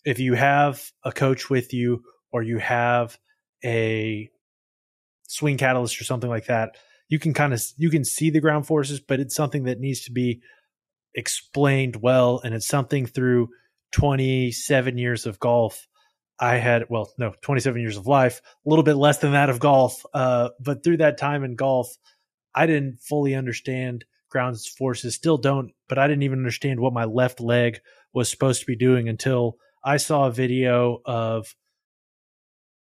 [0.06, 3.18] if you have a coach with you or you have
[3.64, 4.30] a
[5.28, 6.78] swing catalyst or something like that,
[7.10, 10.06] you can kind of you can see the ground forces, but it's something that needs
[10.06, 10.42] to be
[11.16, 13.50] explained well, and it's something through
[13.94, 15.88] 27 years of golf.
[16.40, 19.60] I had, well, no, 27 years of life, a little bit less than that of
[19.60, 20.06] golf.
[20.14, 21.90] Uh, but through that time in golf,
[22.54, 27.06] I didn't fully understand ground forces, still don't, but I didn't even understand what my
[27.06, 27.80] left leg
[28.14, 31.56] was supposed to be doing until I saw a video of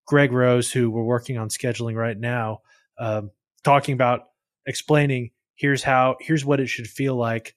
[0.06, 2.60] Greg Rose, who we're working on scheduling right now,
[2.98, 3.30] um,
[3.64, 4.24] talking about
[4.66, 7.54] explaining here's how, here's what it should feel like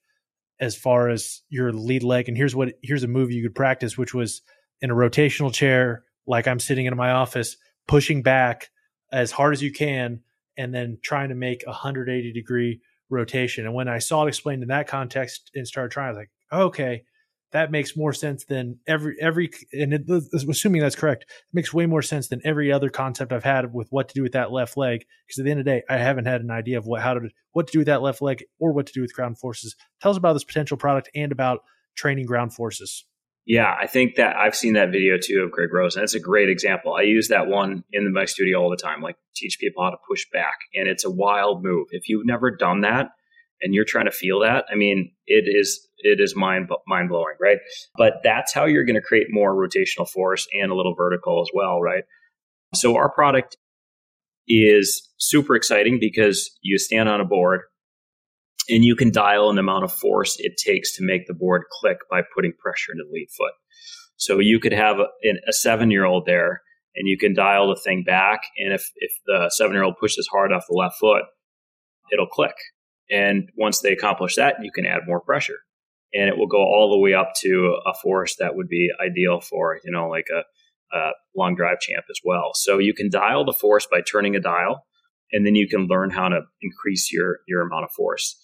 [0.60, 2.28] as far as your lead leg.
[2.28, 4.42] And here's what here's a move you could practice, which was
[4.82, 8.70] in a rotational chair, like I'm sitting in my office, pushing back
[9.12, 10.22] as hard as you can,
[10.58, 13.66] and then trying to make a 180 degree rotation.
[13.66, 16.32] And when I saw it explained in that context and started trying, I was like,
[16.52, 17.04] okay,
[17.52, 20.10] that makes more sense than every every and it,
[20.48, 23.88] assuming that's correct it makes way more sense than every other concept i've had with
[23.90, 25.06] what to do with that left leg.
[25.26, 27.14] Because at the end of the day i haven't had an idea of what how
[27.14, 29.76] to what to do with that left leg or what to do with ground forces.
[30.02, 31.62] Tell us about this potential product and about
[31.96, 33.06] training ground forces.
[33.46, 36.20] Yeah i think that i've seen that video too of greg rose and it's a
[36.20, 36.94] great example.
[36.94, 39.98] I use that one in my studio all the time like teach people how to
[40.08, 41.88] push back and it's a wild move.
[41.92, 43.10] If you've never done that
[43.62, 47.36] and you're trying to feel that, I mean, it is it is mind mind blowing,
[47.40, 47.58] right?
[47.98, 51.50] But that's how you're going to create more rotational force and a little vertical as
[51.54, 52.04] well, right?
[52.76, 53.58] So our product
[54.48, 57.62] is super exciting because you stand on a board
[58.70, 61.98] and you can dial an amount of force it takes to make the board click
[62.10, 63.54] by putting pressure into the lead foot.
[64.18, 65.08] So you could have a,
[65.48, 66.62] a seven year old there
[66.96, 68.42] and you can dial the thing back.
[68.58, 71.24] And if, if the seven year old pushes hard off the left foot,
[72.12, 72.56] it'll click
[73.10, 75.58] and once they accomplish that, you can add more pressure.
[76.14, 79.42] And it will go all the way up to a force that would be ideal
[79.42, 82.52] for, you know, like a, a long drive champ as well.
[82.56, 84.86] So you can dial the force by turning a dial,
[85.32, 88.38] and then you can learn how to increase your your amount of force.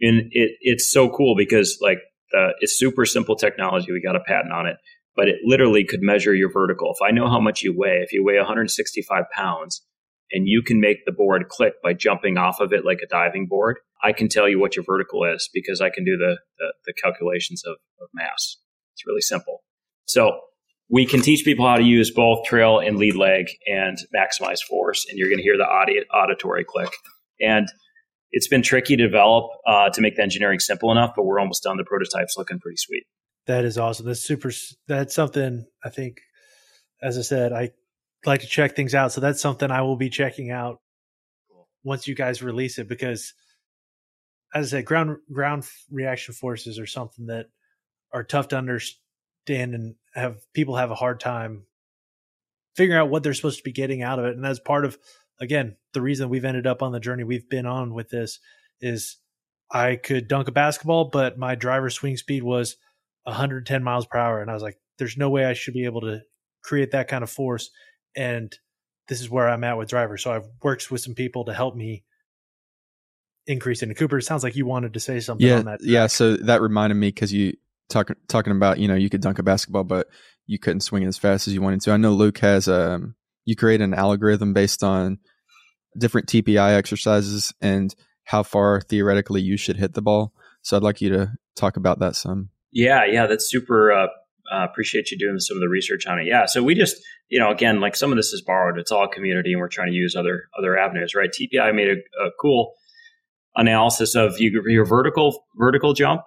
[0.00, 1.98] And it it's so cool because like
[2.36, 3.90] uh, it's super simple technology.
[3.90, 4.76] We got a patent on it,
[5.16, 6.92] but it literally could measure your vertical.
[6.92, 9.82] If I know how much you weigh, if you weigh 165 pounds,
[10.30, 13.46] and you can make the board click by jumping off of it like a diving
[13.48, 16.72] board, I can tell you what your vertical is because I can do the, the,
[16.86, 18.56] the calculations of, of mass.
[18.94, 19.62] It's really simple.
[20.06, 20.40] So
[20.90, 25.06] we can teach people how to use both trail and lead leg and maximize force.
[25.08, 26.90] And you're going to hear the audi- auditory click.
[27.40, 27.68] And
[28.30, 31.62] it's been tricky to develop uh, to make the engineering simple enough, but we're almost
[31.62, 31.76] done.
[31.76, 33.04] The prototype's looking pretty sweet.
[33.46, 34.06] That is awesome.
[34.06, 34.50] That's super.
[34.86, 36.18] That's something I think,
[37.02, 37.70] as I said, I
[38.26, 39.12] like to check things out.
[39.12, 40.80] So that's something I will be checking out
[41.82, 43.32] once you guys release it because
[44.54, 47.46] as I said, ground ground reaction forces are something that
[48.12, 51.64] are tough to understand and have people have a hard time
[52.74, 54.34] figuring out what they're supposed to be getting out of it.
[54.34, 54.98] And that's part of
[55.40, 58.40] again the reason we've ended up on the journey we've been on with this
[58.80, 59.16] is
[59.70, 62.76] I could dunk a basketball, but my driver swing speed was
[63.24, 66.00] 110 miles per hour, and I was like, "There's no way I should be able
[66.02, 66.22] to
[66.62, 67.70] create that kind of force
[68.16, 68.58] and
[69.08, 70.16] this is where I'm at with driver.
[70.16, 72.04] So I've worked with some people to help me
[73.48, 73.88] increase it.
[73.88, 75.80] And Cooper, it sounds like you wanted to say something yeah, on that.
[75.82, 77.54] Yeah, so that reminded me because you
[77.88, 80.06] talk, talking about you know you could dunk a basketball, but
[80.46, 81.92] you couldn't swing it as fast as you wanted to.
[81.92, 85.18] I know Luke has um you create an algorithm based on
[85.96, 90.34] different TPI exercises and how far theoretically you should hit the ball.
[90.62, 92.50] So I'd like you to talk about that some.
[92.70, 93.90] Yeah, yeah, that's super.
[93.90, 94.06] Uh,
[94.52, 96.26] uh, appreciate you doing some of the research on it.
[96.26, 96.96] Yeah, so we just,
[97.28, 98.78] you know, again, like some of this is borrowed.
[98.78, 101.30] It's all community, and we're trying to use other other avenues, right?
[101.30, 102.74] TPI made a, a cool
[103.58, 106.22] analysis of you, your vertical vertical jump,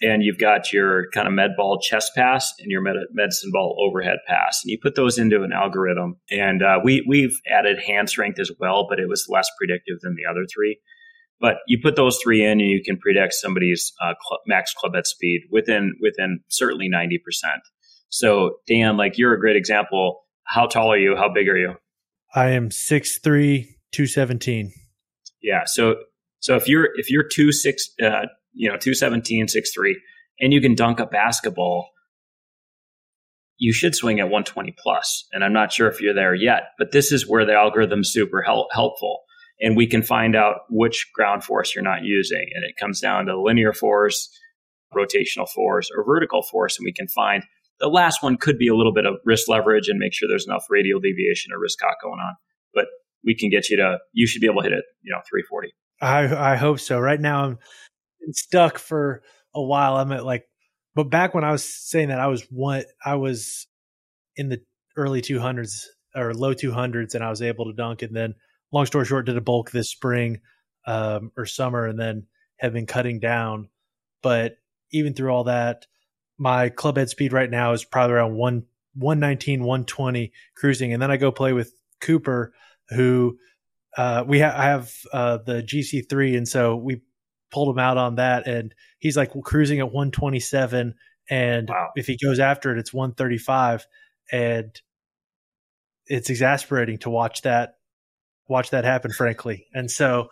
[0.00, 3.76] and you've got your kind of med ball chest pass and your med- medicine ball
[3.78, 6.16] overhead pass, and you put those into an algorithm.
[6.30, 10.14] And uh, we we've added hand strength as well, but it was less predictive than
[10.14, 10.78] the other three.
[11.38, 14.94] But you put those three in, and you can predict somebody's uh, cl- max club
[14.94, 17.60] head speed within within certainly ninety percent.
[18.08, 20.22] So Dan, like you're a great example.
[20.44, 21.16] How tall are you?
[21.16, 21.74] How big are you?
[22.34, 24.72] I am 6'3", 217.
[25.42, 25.62] Yeah.
[25.64, 25.96] So
[26.40, 29.92] so if you're if you're two six uh, you know 217, 6'3",
[30.40, 31.90] and you can dunk a basketball,
[33.58, 35.26] you should swing at 120 plus.
[35.32, 38.42] And I'm not sure if you're there yet, but this is where the algorithm's super
[38.42, 39.20] help, helpful
[39.60, 42.46] and we can find out which ground force you're not using.
[42.54, 44.28] And it comes down to linear force,
[44.94, 46.78] rotational force, or vertical force.
[46.78, 47.42] And we can find
[47.80, 50.46] the last one could be a little bit of wrist leverage and make sure there's
[50.46, 52.34] enough radial deviation or wrist cock going on.
[52.74, 52.86] But
[53.24, 55.72] we can get you to, you should be able to hit it, you know, 340.
[56.00, 56.98] I, I hope so.
[56.98, 57.58] Right now I'm
[58.32, 59.22] stuck for
[59.54, 59.96] a while.
[59.96, 60.44] I'm at like,
[60.94, 63.66] but back when I was saying that, I was one, I was
[64.36, 64.60] in the
[64.96, 68.02] early 200s or low 200s and I was able to dunk.
[68.02, 68.34] And then
[68.72, 70.40] long story short, did a bulk this spring
[70.86, 72.26] um, or summer, and then
[72.58, 73.68] have been cutting down.
[74.22, 74.56] But
[74.92, 75.86] even through all that,
[76.38, 81.10] my club head speed right now is probably around one 119, 120 cruising, and then
[81.10, 82.54] I go play with Cooper,
[82.90, 83.38] who
[83.96, 87.00] uh, we ha- I have uh, the GC3, and so we
[87.50, 90.94] pulled him out on that, and he's like cruising at 127,
[91.30, 91.90] and wow.
[91.96, 93.86] if he goes after it, it's 135,
[94.30, 94.80] and
[96.06, 97.74] it's exasperating to watch that
[98.48, 99.66] watch that happen, frankly.
[99.72, 100.28] And so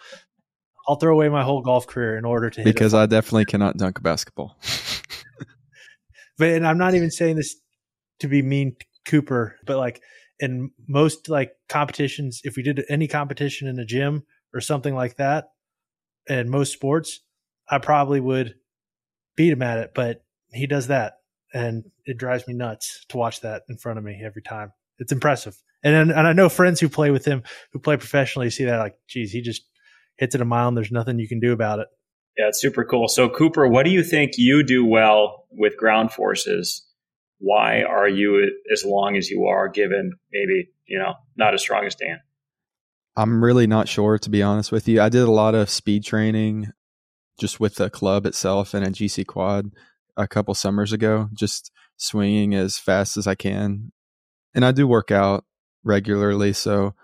[0.86, 3.98] I'll throw away my whole golf career in order to because I definitely cannot dunk
[3.98, 4.56] a basketball.
[6.38, 7.56] but and I'm not even saying this
[8.20, 10.02] to be mean Cooper, but like
[10.40, 15.16] in most like competitions, if we did any competition in a gym or something like
[15.16, 15.46] that,
[16.28, 17.20] and most sports,
[17.68, 18.54] I probably would
[19.36, 19.92] beat him at it.
[19.94, 21.14] But he does that,
[21.52, 24.72] and it drives me nuts to watch that in front of me every time.
[24.98, 25.56] It's impressive.
[25.82, 27.42] And and I know friends who play with him
[27.72, 29.62] who play professionally see that like, geez, he just
[30.16, 31.88] hits it a mile and there's nothing you can do about it.
[32.38, 33.08] Yeah, it's super cool.
[33.08, 36.84] So Cooper, what do you think you do well with ground forces?
[37.38, 41.84] Why are you as long as you are given maybe, you know, not as strong
[41.84, 42.20] as Dan?
[43.16, 45.00] I'm really not sure to be honest with you.
[45.00, 46.72] I did a lot of speed training
[47.38, 49.72] just with the club itself and a GCQuad
[50.16, 53.92] a couple summers ago, just swinging as fast as I can.
[54.54, 55.44] And I do work out
[55.82, 56.94] regularly, so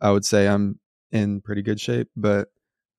[0.00, 0.78] I would say I'm
[1.10, 2.08] in pretty good shape.
[2.16, 2.48] But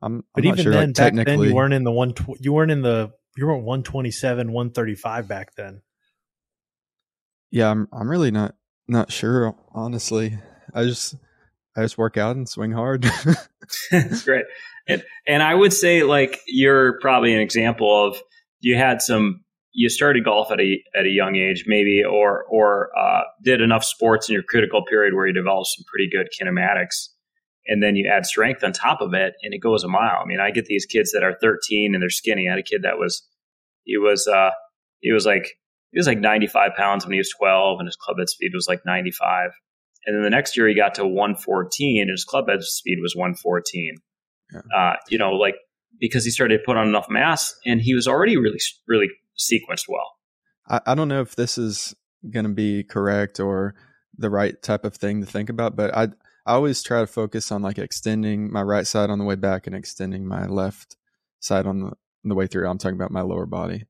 [0.02, 2.13] I'm, but I'm even sure, then, like, back then you weren't in the one.
[2.39, 3.12] You weren't in the.
[3.38, 5.82] You weren't one twenty seven, one thirty five back then.
[7.51, 7.88] Yeah, I'm.
[7.91, 8.55] I'm really not
[8.88, 9.55] not sure.
[9.73, 10.38] Honestly,
[10.73, 11.15] I just
[11.75, 13.03] I just work out and swing hard.
[13.91, 14.45] That's great.
[14.88, 18.21] And and I would say like you're probably an example of
[18.59, 22.89] you had some you started golf at a at a young age, maybe, or or
[22.97, 27.09] uh, did enough sports in your critical period where you developed some pretty good kinematics,
[27.67, 30.19] and then you add strength on top of it, and it goes a mile.
[30.21, 32.47] I mean, I get these kids that are 13 and they're skinny.
[32.47, 33.25] I had a kid that was
[33.83, 34.51] he was uh,
[34.99, 35.57] he was like
[35.91, 38.67] he was like 95 pounds when he was 12, and his club head speed was
[38.67, 39.52] like 95.
[40.06, 43.15] And then the next year he got to 114, and his club head speed was
[43.15, 43.95] 114.
[44.54, 44.62] Yeah.
[44.75, 45.56] Uh, you know, like
[45.99, 49.86] because he started to put on enough mass, and he was already really really sequenced
[49.88, 50.15] well.
[50.67, 51.95] I, I don't know if this is
[52.30, 53.75] going to be correct or
[54.17, 56.10] the right type of thing to think about, but I
[56.45, 59.67] I always try to focus on like extending my right side on the way back
[59.67, 60.98] and extending my left
[61.40, 62.67] side on the, on the way through.
[62.67, 63.85] I'm talking about my lower body.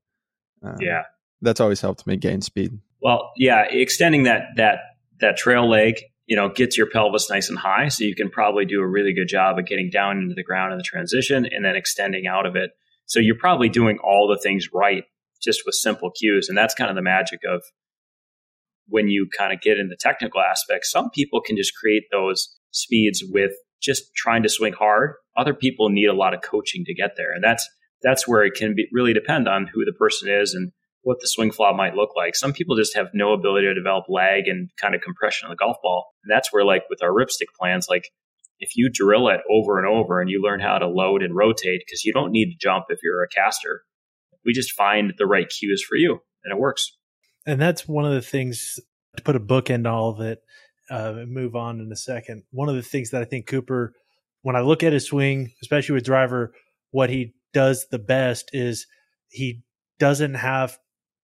[0.61, 1.03] Um, yeah,
[1.41, 2.79] that's always helped me gain speed.
[3.01, 4.79] Well, yeah, extending that that
[5.19, 8.65] that trail leg, you know, gets your pelvis nice and high, so you can probably
[8.65, 11.63] do a really good job of getting down into the ground in the transition and
[11.63, 12.71] then extending out of it.
[13.05, 15.03] So you're probably doing all the things right
[15.41, 16.49] just with simple cues.
[16.49, 17.63] And that's kind of the magic of
[18.87, 20.91] when you kind of get in the technical aspects.
[20.91, 25.13] Some people can just create those speeds with just trying to swing hard.
[25.37, 27.31] Other people need a lot of coaching to get there.
[27.33, 27.67] And that's
[28.01, 30.71] that's where it can be really depend on who the person is and
[31.01, 32.35] what the swing flaw might look like.
[32.35, 35.55] Some people just have no ability to develop lag and kind of compression of the
[35.55, 36.07] golf ball.
[36.23, 38.09] And that's where, like with our RypStick plans, like
[38.59, 41.81] if you drill it over and over and you learn how to load and rotate,
[41.85, 43.83] because you don't need to jump if you're a caster,
[44.45, 46.95] we just find the right cues for you and it works.
[47.45, 48.79] And that's one of the things
[49.15, 50.39] to put a book into all of it
[50.91, 52.43] uh, and move on in a second.
[52.51, 53.93] One of the things that I think Cooper,
[54.41, 56.53] when I look at his swing, especially with driver,
[56.91, 58.87] what he does the best is
[59.29, 59.63] he
[59.99, 60.77] doesn't have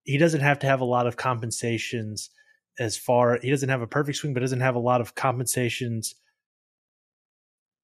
[0.06, 2.30] he doesn't have to have a lot of compensations
[2.78, 6.14] as far he doesn't have a perfect swing but doesn't have a lot of compensations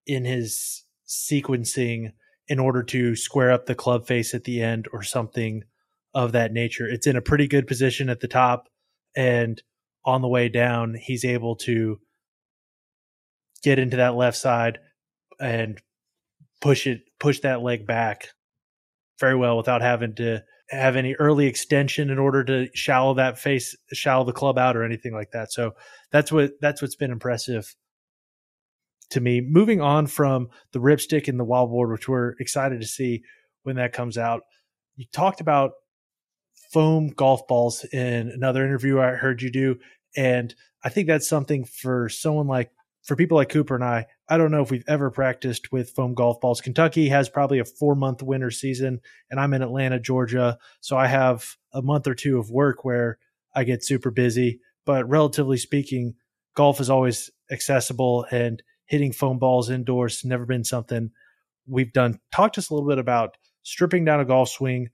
[0.07, 2.12] in his sequencing
[2.49, 5.62] in order to square up the club face at the end or something
[6.14, 6.87] of that nature.
[6.87, 8.68] It's in a pretty good position at the top
[9.16, 9.62] and
[10.05, 12.01] on the way down he's able to
[13.62, 14.79] get into that left side
[15.41, 15.81] and
[16.61, 18.29] push it push that leg back
[19.20, 23.76] very well without having to have any early extension in order to shallow that face,
[23.92, 25.52] shallow the club out or anything like that.
[25.52, 25.72] So
[26.10, 27.74] that's what that's what's been impressive
[29.10, 29.40] to me.
[29.40, 33.22] Moving on from the RypStick and the wildboard, which we're excited to see
[33.62, 34.42] when that comes out.
[34.96, 35.72] You talked about
[36.72, 39.76] foam golf balls in another interview I heard you do,
[40.16, 40.54] and
[40.84, 42.70] I think that's something for someone like
[43.03, 46.14] for people like Cooper and I, I don't know if we've ever practiced with foam
[46.14, 46.61] golf balls.
[46.61, 49.00] Kentucky has probably a four month winter season,
[49.30, 50.59] and I'm in Atlanta, Georgia.
[50.80, 53.18] So I have a month or two of work where
[53.55, 54.61] I get super busy.
[54.86, 56.14] But relatively speaking,
[56.55, 61.11] golf is always accessible, and hitting foam balls indoors never been something
[61.66, 62.18] we've done.
[62.32, 64.90] Talk to us a little bit about stripping down a golf swing,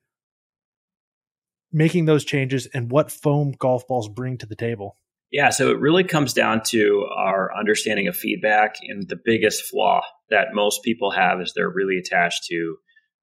[1.73, 4.97] making those changes, and what foam golf balls bring to the table.
[5.31, 8.77] Yeah, so it really comes down to our understanding of feedback.
[8.83, 10.01] And the biggest flaw
[10.31, 12.77] that most people have is they're really attached to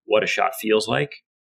[0.05, 1.11] what a shot feels like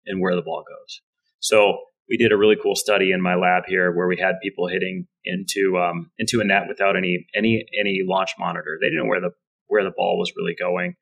[0.06, 1.02] and where the ball goes.
[1.40, 1.80] So
[2.10, 5.08] we did a really cool study in my lab here where we had people hitting
[5.26, 8.78] into um, into a net without any any any launch monitor.
[8.80, 9.32] They didn't know where the
[9.68, 10.96] where the ball was really going,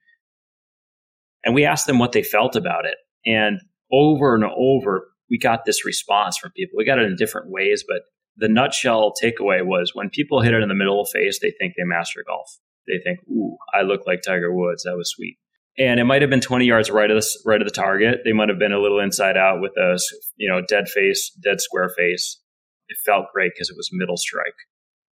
[1.43, 2.97] and we asked them what they felt about it.
[3.25, 3.59] And
[3.91, 6.77] over and over, we got this response from people.
[6.77, 8.01] We got it in different ways, but
[8.37, 11.73] the nutshell takeaway was when people hit it in the middle of face, they think
[11.75, 12.49] they master golf.
[12.87, 14.83] They think, "Ooh, I look like Tiger Woods.
[14.83, 15.37] That was sweet."
[15.77, 18.21] And it might have been 20 yards right of the right of the target.
[18.23, 19.97] They might have been a little inside out with a
[20.37, 22.41] you know dead face, dead square face.
[22.87, 24.53] It felt great because it was middle strike.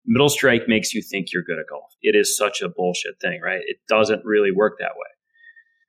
[0.06, 1.92] Middle strike makes you think you're good at golf.
[2.02, 3.60] It is such a bullshit thing, right?
[3.66, 5.10] It doesn't really work that way.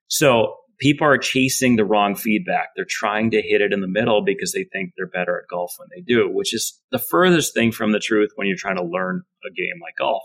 [0.07, 2.69] So people are chasing the wrong feedback.
[2.75, 5.75] They're trying to hit it in the middle because they think they're better at golf
[5.77, 8.83] when they do, which is the furthest thing from the truth when you're trying to
[8.83, 10.23] learn a game like golf.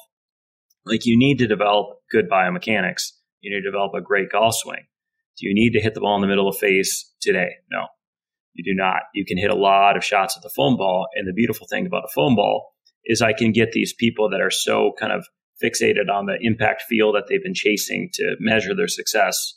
[0.86, 3.12] Like you need to develop good biomechanics.
[3.40, 4.86] You need to develop a great golf swing.
[5.38, 7.50] Do you need to hit the ball in the middle of face today?
[7.70, 7.86] No,
[8.54, 9.02] you do not.
[9.14, 11.06] You can hit a lot of shots with the foam ball.
[11.14, 12.72] And the beautiful thing about a foam ball
[13.04, 15.26] is I can get these people that are so kind of
[15.62, 19.54] fixated on the impact feel that they've been chasing to measure their success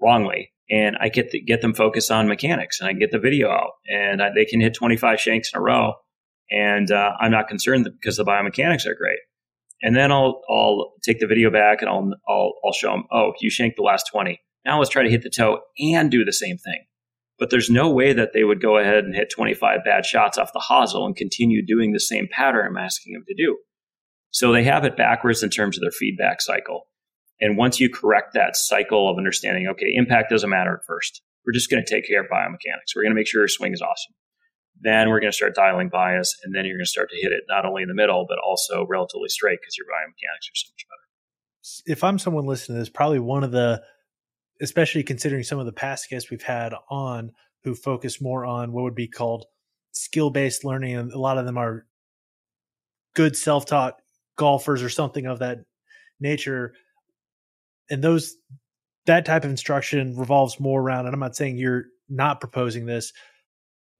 [0.00, 0.52] wrongly.
[0.70, 3.72] And I get to get them focused on mechanics and I get the video out
[3.88, 5.94] and I, they can hit 25 shanks in a row.
[6.50, 9.18] And uh, I'm not concerned because the biomechanics are great.
[9.82, 13.32] And then I'll, I'll take the video back and I'll, I'll, I'll show them, oh,
[13.40, 14.40] you shanked the last 20.
[14.64, 16.84] Now let's try to hit the toe and do the same thing.
[17.38, 20.52] But there's no way that they would go ahead and hit 25 bad shots off
[20.52, 23.56] the hosel and continue doing the same pattern I'm asking them to do.
[24.30, 26.86] So they have it backwards in terms of their feedback cycle.
[27.40, 31.22] And once you correct that cycle of understanding, okay, impact doesn't matter at first.
[31.46, 32.94] We're just going to take care of biomechanics.
[32.94, 34.14] We're going to make sure your swing is awesome.
[34.82, 37.32] Then we're going to start dialing bias, and then you're going to start to hit
[37.32, 40.68] it not only in the middle, but also relatively straight because your biomechanics are so
[40.72, 41.92] much better.
[41.92, 43.82] If I'm someone listening to this, probably one of the,
[44.62, 47.32] especially considering some of the past guests we've had on
[47.64, 49.44] who focus more on what would be called
[49.92, 51.86] skill based learning, and a lot of them are
[53.14, 53.96] good self taught
[54.36, 55.58] golfers or something of that
[56.20, 56.72] nature
[57.90, 58.36] and those
[59.06, 63.12] that type of instruction revolves more around and i'm not saying you're not proposing this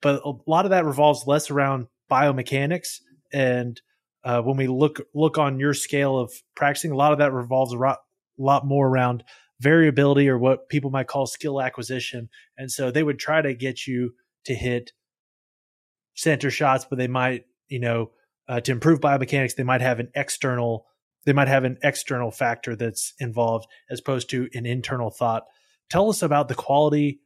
[0.03, 3.01] but a lot of that revolves less around biomechanics
[3.33, 3.81] and
[4.25, 7.73] uh, when we look look on your scale of practicing a lot of that revolves
[7.73, 7.99] a lot,
[8.39, 9.25] lot more around
[9.61, 12.29] variability or what people might call skill acquisition.
[12.57, 14.15] And so they would try to get you
[14.47, 14.93] to hit
[16.15, 18.11] center shots but they might you know
[18.49, 20.87] uh, to improve biomechanics they might have an external
[21.31, 25.45] they might have an external factor that's involved as opposed to an internal thought.
[25.89, 27.21] Tell us about the quality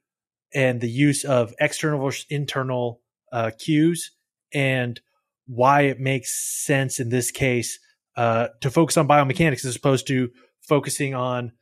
[0.55, 3.01] and the use of external versus internal
[3.33, 4.11] uh, cues
[4.53, 5.01] and
[5.47, 7.79] why it makes sense in this case
[8.19, 10.29] uh, to focus on biomechanics as opposed to
[10.61, 11.53] focusing on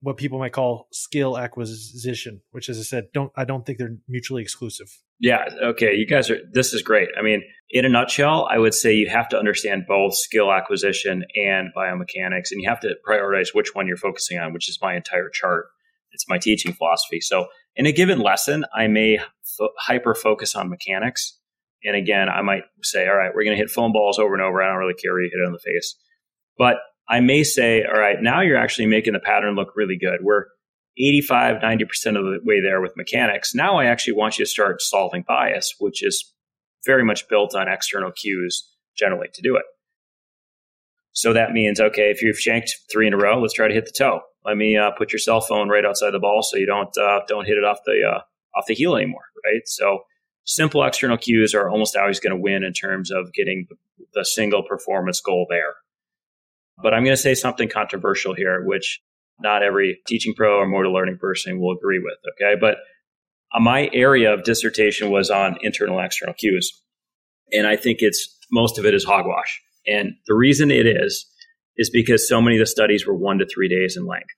[0.00, 3.98] what people might call skill acquisition, which, as I said, don't I don't think they're
[4.08, 4.98] mutually exclusive.
[5.22, 5.44] Yeah.
[5.62, 5.94] Okay.
[5.94, 7.08] You guys are, this is great.
[7.16, 11.24] I mean, in a nutshell, I would say you have to understand both skill acquisition
[11.36, 14.94] and biomechanics, and you have to prioritize which one you're focusing on, which is my
[14.94, 15.66] entire chart.
[16.10, 17.20] It's my teaching philosophy.
[17.20, 17.46] So
[17.76, 19.20] in a given lesson, I may
[19.56, 21.38] fo- hyper focus on mechanics.
[21.84, 24.42] And again, I might say, all right, we're going to hit foam balls over and
[24.42, 24.60] over.
[24.60, 25.96] I don't really care where you hit it on the face.
[26.58, 26.76] But
[27.08, 30.18] I may say, all right, now you're actually making the pattern look really good.
[30.22, 30.46] We're
[30.98, 31.82] 85, 90%
[32.18, 33.54] of the way there with mechanics.
[33.54, 36.32] Now I actually want you to start solving bias, which is
[36.84, 39.64] very much built on external cues generally to do it.
[41.12, 43.86] So that means, okay, if you've shanked three in a row, let's try to hit
[43.86, 44.20] the toe.
[44.44, 47.20] Let me uh, put your cell phone right outside the ball so you don't uh,
[47.28, 48.20] don't hit it off the uh,
[48.58, 49.62] off the heel anymore, right?
[49.66, 50.00] So
[50.44, 53.66] simple external cues are almost always going to win in terms of getting
[54.14, 55.74] the single performance goal there.
[56.82, 59.00] But I'm going to say something controversial here, which
[59.40, 62.18] not every teaching pro or motor learning person will agree with.
[62.34, 62.58] Okay.
[62.60, 62.76] But
[63.54, 66.72] uh, my area of dissertation was on internal external cues.
[67.52, 69.60] And I think it's most of it is hogwash.
[69.86, 71.26] And the reason it is,
[71.76, 74.28] is because so many of the studies were one to three days in length.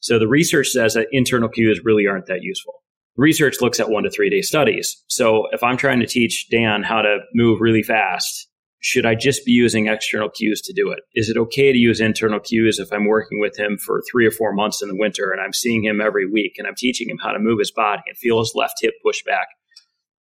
[0.00, 2.74] So the research says that internal cues really aren't that useful.
[3.16, 5.02] Research looks at one to three day studies.
[5.08, 8.48] So if I'm trying to teach Dan how to move really fast
[8.82, 10.98] should I just be using external cues to do it?
[11.14, 14.32] Is it okay to use internal cues if I'm working with him for three or
[14.32, 17.18] four months in the winter and I'm seeing him every week and I'm teaching him
[17.22, 19.46] how to move his body and feel his left hip push back?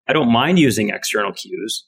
[0.09, 1.87] I don't mind using external cues,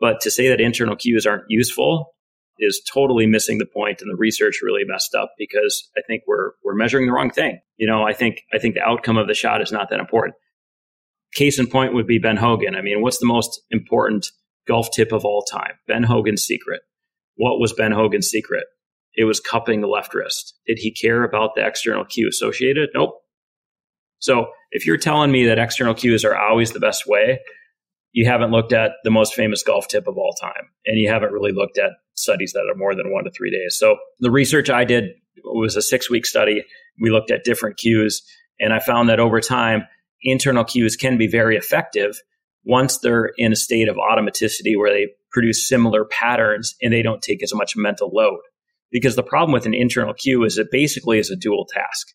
[0.00, 2.12] but to say that internal cues aren't useful
[2.58, 6.50] is totally missing the point and the research really messed up because I think we're
[6.64, 7.60] we're measuring the wrong thing.
[7.76, 10.34] You know, I think I think the outcome of the shot is not that important.
[11.34, 12.74] Case in point would be Ben Hogan.
[12.74, 14.26] I mean, what's the most important
[14.66, 16.82] golf tip of all time, Ben Hogan's secret.
[17.36, 18.64] What was Ben Hogan's secret?
[19.14, 20.54] It was cupping the left wrist.
[20.66, 22.90] Did he care about the external cue associated?
[22.94, 23.14] Nope.
[24.18, 27.40] So if you're telling me that external cues are always the best way,
[28.12, 31.32] you haven't looked at the most famous golf tip of all time, and you haven't
[31.32, 33.76] really looked at studies that are more than one to three days.
[33.78, 35.04] So the research I did
[35.44, 36.64] was a six week study.
[37.00, 38.22] We looked at different cues,
[38.58, 39.86] and I found that over time,
[40.22, 42.20] internal cues can be very effective
[42.64, 47.22] once they're in a state of automaticity where they produce similar patterns and they don't
[47.22, 48.40] take as much mental load.
[48.90, 52.08] Because the problem with an internal cue is it basically is a dual task.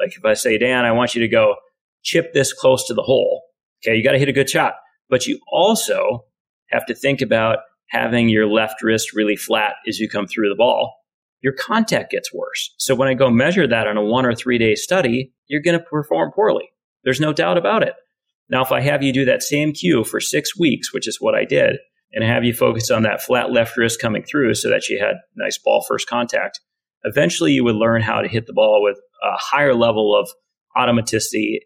[0.00, 1.56] Like if I say, Dan, I want you to go
[2.02, 3.42] chip this close to the hole.
[3.84, 4.74] Okay, you got to hit a good shot.
[5.08, 6.24] But you also
[6.70, 10.56] have to think about having your left wrist really flat as you come through the
[10.56, 10.94] ball.
[11.42, 12.74] Your contact gets worse.
[12.78, 15.78] So when I go measure that on a one or three day study, you're going
[15.78, 16.70] to perform poorly.
[17.04, 17.94] There's no doubt about it.
[18.48, 21.34] Now, if I have you do that same cue for six weeks, which is what
[21.34, 21.76] I did,
[22.12, 25.16] and have you focus on that flat left wrist coming through so that you had
[25.36, 26.60] nice ball first contact,
[27.04, 30.28] eventually you would learn how to hit the ball with a higher level of
[30.76, 31.60] automaticity,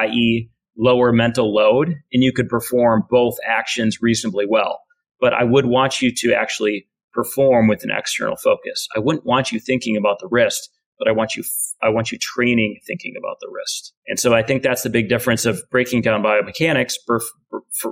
[0.00, 4.80] i.e., lower mental load, and you could perform both actions reasonably well.
[5.20, 8.86] But I would want you to actually perform with an external focus.
[8.94, 11.44] I wouldn't want you thinking about the wrist but I want you
[11.82, 13.92] I want you training thinking about the wrist.
[14.06, 16.94] And so I think that's the big difference of breaking down biomechanics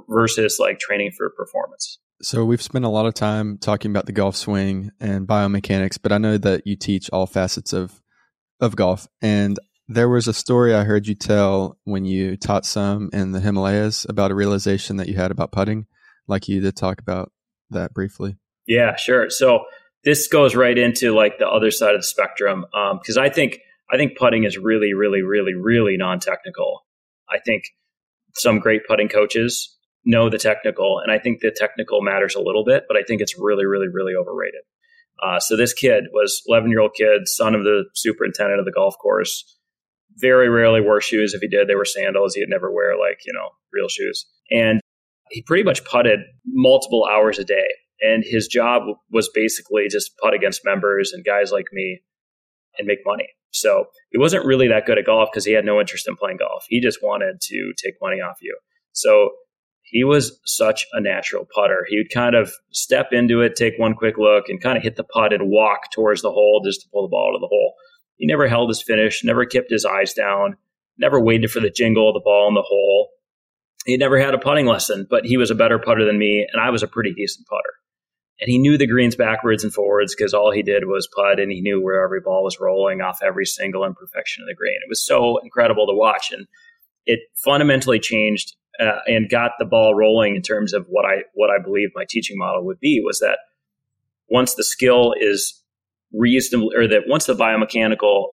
[0.09, 1.99] versus like training for performance.
[2.22, 6.12] So we've spent a lot of time talking about the golf swing and biomechanics, but
[6.12, 8.01] I know that you teach all facets of
[8.61, 9.59] of golf and
[9.89, 14.07] there was a story I heard you tell when you taught some in the Himalayas
[14.09, 15.87] about a realization that you had about putting.
[16.26, 17.32] Like you did talk about
[17.70, 18.37] that briefly.
[18.66, 19.28] Yeah, sure.
[19.28, 19.64] So
[20.05, 23.59] this goes right into like the other side of the spectrum because um, I think
[23.93, 26.85] I think putting is really, really, really, really non-technical.
[27.30, 27.64] I think
[28.35, 32.64] some great putting coaches know the technical, and I think the technical matters a little
[32.64, 34.62] bit, but I think it's really, really, really overrated.
[35.22, 38.72] Uh, so this kid was 11 year old kid, son of the superintendent of the
[38.72, 39.45] golf course.
[40.16, 41.35] Very rarely wore shoes.
[41.35, 42.35] If he did, they were sandals.
[42.35, 44.80] He'd never wear like you know real shoes, and
[45.30, 47.66] he pretty much putted multiple hours a day
[48.05, 52.01] and his job was basically just putt against members and guys like me
[52.78, 53.28] and make money.
[53.55, 56.38] So he wasn't really that good at golf because he had no interest in playing
[56.38, 56.64] golf.
[56.68, 58.59] He just wanted to take money off you.
[58.92, 59.30] So
[59.82, 61.86] he was such a natural putter.
[61.88, 64.96] He would kind of step into it, take one quick look, and kind of hit
[64.96, 67.46] the putt and walk towards the hole just to pull the ball out of the
[67.46, 67.74] hole.
[68.16, 70.57] He never held his finish, never kept his eyes down,
[70.98, 73.11] never waited for the jingle of the ball in the hole.
[73.86, 76.61] He never had a putting lesson, but he was a better putter than me, and
[76.61, 77.74] I was a pretty decent putter
[78.41, 81.53] and he knew the greens backwards and forwards because all he did was putt and
[81.53, 84.76] he knew where every ball was rolling off every single imperfection of the green.
[84.85, 86.47] It was so incredible to watch and
[87.07, 91.51] it fundamentally changed uh, and got the ball rolling in terms of what I what
[91.51, 93.39] I believe my teaching model would be was that
[94.28, 95.62] once the skill is
[96.12, 98.30] reasonable or that once the biomechanical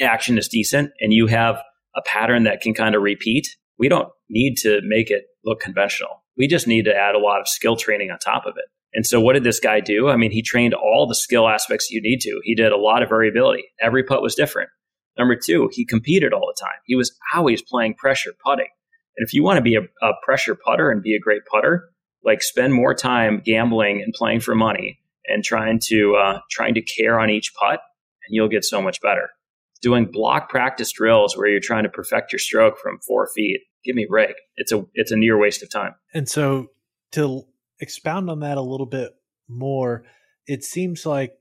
[0.00, 1.56] action is decent and you have
[1.96, 3.48] a pattern that can kind of repeat,
[3.78, 6.22] we don't need to make it look conventional.
[6.38, 8.66] We just need to add a lot of skill training on top of it.
[8.94, 10.08] And so, what did this guy do?
[10.08, 12.40] I mean, he trained all the skill aspects you need to.
[12.44, 13.64] He did a lot of variability.
[13.80, 14.70] Every putt was different.
[15.18, 16.78] Number two, he competed all the time.
[16.86, 18.68] He was always playing pressure putting.
[19.16, 21.90] And if you want to be a, a pressure putter and be a great putter,
[22.24, 26.82] like spend more time gambling and playing for money and trying to uh, trying to
[26.82, 27.80] care on each putt,
[28.26, 29.28] and you'll get so much better.
[29.82, 33.96] Doing block practice drills where you're trying to perfect your stroke from four feet, give
[33.96, 34.34] me rig.
[34.56, 35.94] It's a it's a near waste of time.
[36.14, 36.68] And so
[37.12, 37.42] to
[37.80, 39.12] expound on that a little bit
[39.48, 40.04] more,
[40.46, 41.32] it seems like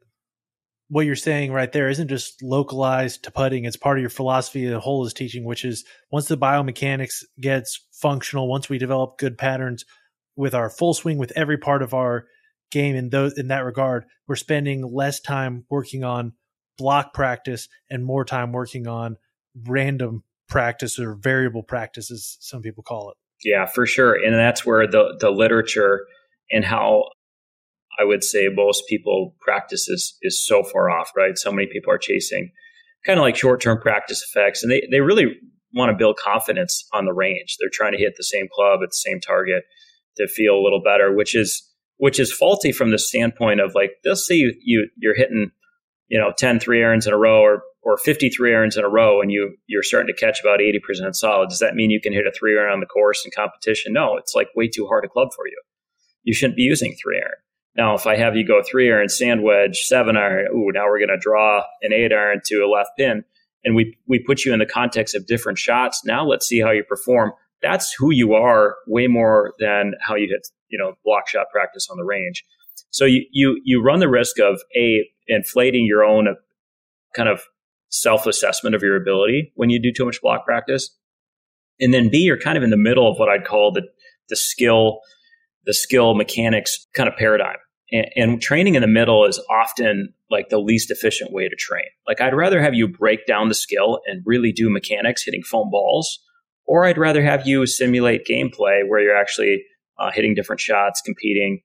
[0.90, 3.66] what you're saying right there isn't just localized to putting.
[3.66, 7.86] It's part of your philosophy the whole is teaching, which is once the biomechanics gets
[7.92, 9.84] functional, once we develop good patterns
[10.36, 12.28] with our full swing with every part of our
[12.72, 16.34] game in those in that regard, we're spending less time working on
[16.78, 19.18] block practice and more time working on
[19.66, 23.18] random practice or variable practice as some people call it.
[23.44, 24.14] Yeah, for sure.
[24.14, 26.06] And that's where the the literature
[26.52, 27.10] and how
[28.00, 31.38] I would say most people practice is, is so far off, right?
[31.38, 32.52] So many people are chasing
[33.06, 35.38] kind of like short term practice effects, and they, they really
[35.74, 37.56] want to build confidence on the range.
[37.60, 39.64] They're trying to hit the same club at the same target
[40.18, 41.64] to feel a little better, which is
[41.98, 45.52] which is faulty from the standpoint of like they'll see you, you you're hitting
[46.10, 49.22] you know 10 three irons in a row or or 53 irons in a row
[49.22, 52.28] and you you're starting to catch about 80% solid does that mean you can hit
[52.28, 55.08] a three iron on the course in competition no it's like way too hard a
[55.08, 55.62] club for you
[56.24, 57.38] you shouldn't be using three iron
[57.78, 60.98] now, if I have you go three iron, sand wedge, seven iron, ooh, now we're
[60.98, 63.24] going to draw an eight iron to a left pin,
[63.64, 66.02] and we we put you in the context of different shots.
[66.04, 67.34] Now let's see how you perform.
[67.62, 71.88] That's who you are, way more than how you hit, you know, block shot practice
[71.90, 72.44] on the range.
[72.90, 76.34] So you you you run the risk of a inflating your own uh,
[77.16, 77.42] kind of
[77.90, 80.96] self assessment of your ability when you do too much block practice,
[81.80, 83.84] and then B, you're kind of in the middle of what I'd call the
[84.30, 85.00] the skill
[85.66, 87.58] the skill mechanics kind of paradigm
[87.92, 91.86] and, and training in the middle is often like the least efficient way to train.
[92.08, 95.70] Like I'd rather have you break down the skill and really do mechanics hitting foam
[95.70, 96.20] balls,
[96.66, 99.64] or I'd rather have you simulate gameplay where you're actually
[100.00, 101.62] uh, hitting different shots, competing,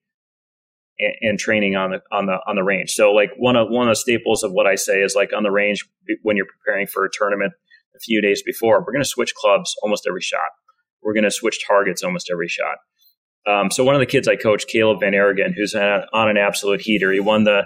[1.20, 2.92] and, training on the on the on the range.
[2.92, 5.42] So like one of one of the staples of what I say is like on
[5.42, 5.84] the range
[6.22, 7.53] when you're preparing for a tournament
[7.94, 10.40] a few days before, we're going to switch clubs almost every shot.
[11.03, 12.76] We're going to switch targets almost every shot.
[13.46, 16.80] Um, so one of the kids I coach, Caleb VanArragon, who's on, on an absolute
[16.80, 17.12] heater.
[17.12, 17.64] He won the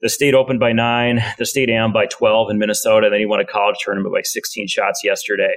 [0.00, 3.08] the state open by nine, the state am by 12 in Minnesota.
[3.10, 5.54] Then he won a college tournament by 16 shots yesterday.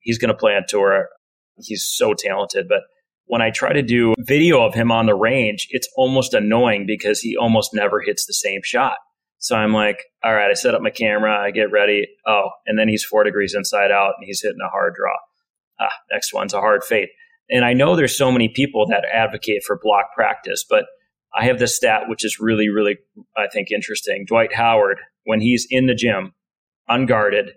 [0.00, 1.08] He's going to play on tour.
[1.56, 2.66] He's so talented.
[2.68, 2.82] But
[3.28, 7.20] when I try to do video of him on the range, it's almost annoying because
[7.20, 8.96] he almost never hits the same shot.
[9.38, 12.08] So I'm like, all right, I set up my camera, I get ready.
[12.26, 15.14] Oh, and then he's four degrees inside out and he's hitting a hard draw.
[15.80, 17.08] Ah, next one's a hard fade.
[17.48, 20.86] And I know there's so many people that advocate for block practice, but
[21.38, 22.98] I have this stat which is really, really,
[23.36, 24.24] I think, interesting.
[24.26, 26.32] Dwight Howard, when he's in the gym,
[26.88, 27.52] unguarded,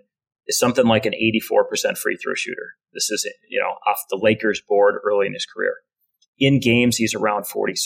[0.46, 2.74] is something like an 84% free throw shooter.
[2.92, 5.74] This is, you know, off the Lakers board early in his career.
[6.38, 7.76] In games, he's around 46%.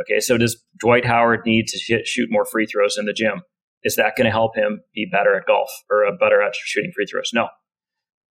[0.00, 3.42] Okay, so does Dwight Howard need to hit, shoot more free throws in the gym?
[3.84, 6.92] Is that going to help him be better at golf or uh, better at shooting
[6.94, 7.30] free throws?
[7.34, 7.48] No.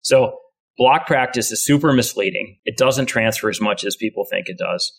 [0.02, 0.38] So
[0.78, 2.58] block practice is super misleading.
[2.64, 4.92] It doesn't transfer as much as people think it does.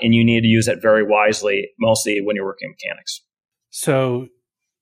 [0.00, 3.22] And you need to use it very wisely, mostly when you're working mechanics.
[3.70, 4.28] So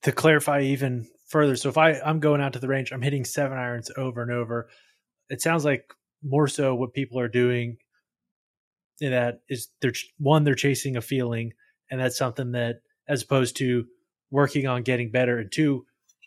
[0.02, 3.24] to clarify even further, so if I, I'm going out to the range, I'm hitting
[3.24, 4.68] seven irons over and over.
[5.28, 7.76] It sounds like more so what people are doing
[9.00, 11.52] in that is they're one, they're chasing a feeling,
[11.90, 12.76] and that's something that
[13.08, 13.84] as opposed to
[14.30, 15.38] working on getting better.
[15.38, 15.84] And two,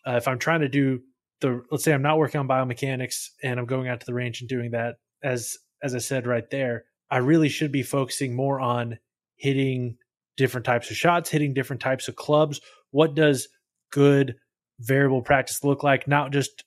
[0.07, 1.01] uh, if I'm trying to do
[1.41, 4.41] the let's say I'm not working on biomechanics and I'm going out to the range
[4.41, 8.59] and doing that as as I said right there, I really should be focusing more
[8.59, 8.99] on
[9.35, 9.97] hitting
[10.37, 12.59] different types of shots, hitting different types of clubs.
[12.91, 13.47] What does
[13.91, 14.35] good
[14.79, 16.07] variable practice look like?
[16.07, 16.63] Not just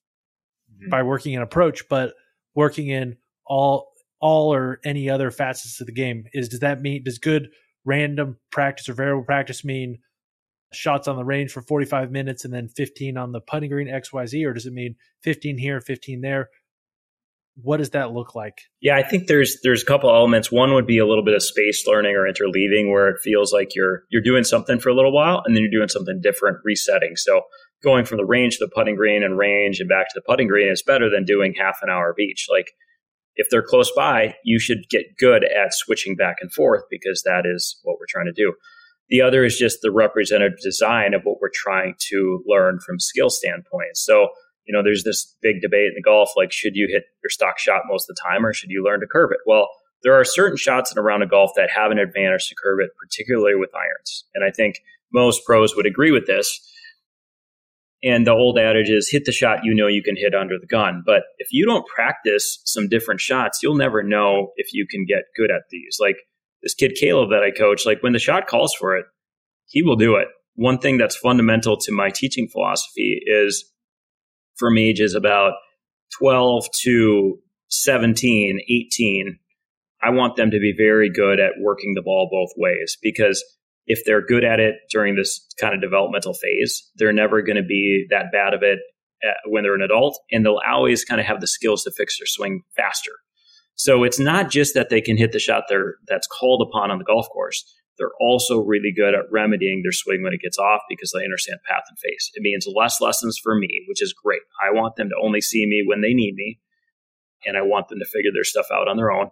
[0.71, 0.91] mm-hmm.
[0.91, 2.15] by working in approach, but
[2.55, 3.89] working in all
[4.21, 6.25] all or any other facets of the game.
[6.33, 7.49] Is does that mean does good
[7.85, 9.99] random practice or variable practice mean
[10.73, 14.47] shots on the range for 45 minutes and then 15 on the putting green XYZ,
[14.47, 16.49] or does it mean 15 here, 15 there?
[17.61, 18.63] What does that look like?
[18.81, 20.51] Yeah, I think there's there's a couple elements.
[20.51, 23.75] One would be a little bit of space learning or interleaving where it feels like
[23.75, 27.17] you're you're doing something for a little while and then you're doing something different, resetting.
[27.17, 27.43] So
[27.83, 30.49] going from the range to the putting green and range and back to the putting
[30.49, 32.47] green is better than doing half an hour of each.
[32.51, 32.73] Like
[33.37, 37.45] if they're close by, you should get good at switching back and forth because that
[37.45, 38.55] is what we're trying to do.
[39.09, 43.31] The other is just the representative design of what we're trying to learn from skill
[43.31, 43.97] standpoint.
[43.97, 44.29] So
[44.65, 47.59] you know, there's this big debate in the golf like, should you hit your stock
[47.59, 49.41] shot most of the time or should you learn to curve it?
[49.47, 49.69] Well,
[50.03, 52.79] there are certain shots in a round of golf that have an advantage to curve
[52.81, 54.25] it, particularly with irons.
[54.35, 54.77] And I think
[55.13, 56.61] most pros would agree with this.
[58.05, 60.67] And the old adage is hit the shot you know you can hit under the
[60.67, 61.03] gun.
[61.07, 65.23] But if you don't practice some different shots, you'll never know if you can get
[65.37, 65.99] good at these.
[66.01, 66.17] Like
[66.63, 69.07] this kid Caleb that I coach, like when the shot calls for it,
[69.67, 70.29] he will do it.
[70.55, 73.65] One thing that's fundamental to my teaching philosophy is
[74.57, 75.55] from ages about
[76.19, 77.39] 12 to
[77.69, 79.39] 17, 18,
[80.03, 83.43] I want them to be very good at working the ball both ways because
[83.87, 87.63] if they're good at it during this kind of developmental phase, they're never going to
[87.63, 88.79] be that bad of it
[89.25, 92.19] uh, when they're an adult, and they'll always kind of have the skills to fix
[92.19, 93.13] their swing faster.
[93.75, 96.99] So it's not just that they can hit the shot there that's called upon on
[96.99, 97.65] the golf course.
[97.99, 101.61] They're also really good at remedying their swing when it gets off because they understand
[101.69, 102.31] path and face.
[102.35, 104.41] It means less lessons for me, which is great.
[104.63, 106.59] I want them to only see me when they need me,
[107.45, 109.31] and I want them to figure their stuff out on their own.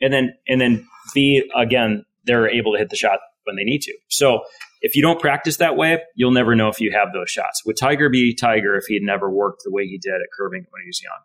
[0.00, 3.80] And then, and then B again, they're able to hit the shot when they need
[3.82, 3.96] to.
[4.08, 4.40] So
[4.82, 7.64] if you don't practice that way, you'll never know if you have those shots.
[7.64, 10.82] Would Tiger be Tiger if he'd never worked the way he did at curving when
[10.82, 11.18] he was young?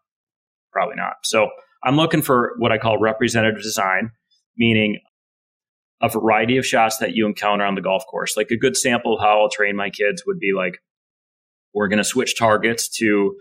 [0.72, 1.14] Probably not.
[1.24, 1.50] So
[1.84, 4.12] I'm looking for what I call representative design,
[4.58, 5.00] meaning
[6.02, 8.36] a variety of shots that you encounter on the golf course.
[8.36, 10.82] Like a good sample of how I'll train my kids would be like,
[11.74, 13.36] we're going to switch targets to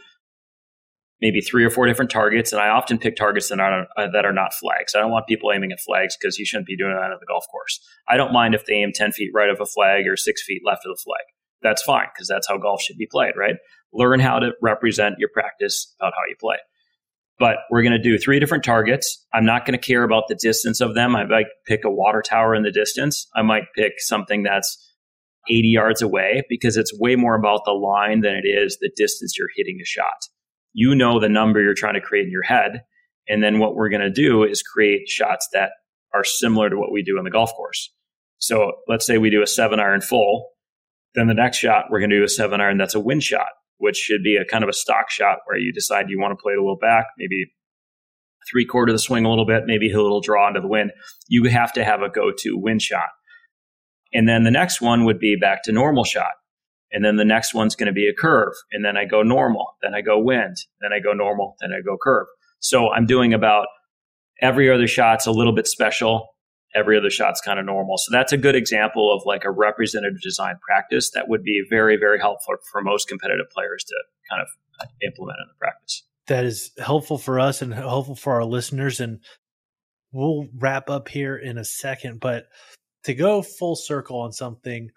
[1.21, 4.25] maybe three or four different targets, and I often pick targets that are uh, that
[4.25, 4.95] are not flags.
[4.95, 7.27] I don't want people aiming at flags because you shouldn't be doing that at the
[7.27, 7.81] golf course.
[8.09, 10.63] I don't mind if they aim ten feet right of a flag or six feet
[10.65, 11.25] left of the flag.
[11.63, 13.57] That's fine because that's how golf should be played, right?
[13.93, 16.57] Learn how to represent your practice about how you play.
[17.39, 19.27] But we're going to do three different targets.
[19.33, 21.17] I'm not going to care about the distance of them.
[21.17, 23.27] I might pick a water tower in the distance.
[23.35, 24.77] I might pick something that's
[25.49, 29.37] 80 yards away because it's way more about the line than it is the distance
[29.39, 30.29] you're hitting the shot
[30.73, 32.83] you know the number you're trying to create in your head.
[33.29, 35.71] And then what we're going to do is create shots that
[36.15, 37.93] are similar to what we do on the golf course.
[38.39, 40.51] So let's say we do a seven iron full.
[41.15, 43.49] Then the next shot, we're going to do a seven iron that's a wind shot,
[43.79, 46.43] which should be a kind of a stock shot where you decide you want to
[46.43, 47.53] play it a little back, maybe
[48.51, 50.93] three quarter of the swing a little bit, maybe a little draw into the wind.
[51.29, 53.09] You have to have a go to wind shot.
[54.13, 56.33] And then the next one would be back to normal shot.
[56.93, 58.53] And then the next one's going to be a curve.
[58.73, 59.77] And then I go normal.
[59.83, 60.57] Then I go wind.
[60.81, 61.57] Then I go normal.
[61.61, 62.27] Then I go curve.
[62.59, 63.67] So I'm doing about
[64.41, 66.29] every other shot's a little bit special.
[66.75, 67.97] Every other shot's kind of normal.
[67.99, 71.97] So that's a good example of like a representative design practice that would be very,
[71.97, 73.95] very helpful for most competitive players to
[74.31, 74.49] kind of
[74.81, 76.05] uh, implement in the practice.
[76.27, 79.01] That is helpful for us and helpful for our listeners.
[79.01, 79.19] And
[80.13, 82.21] we'll wrap up here in a second.
[82.21, 82.47] But
[83.05, 84.91] to go full circle on something,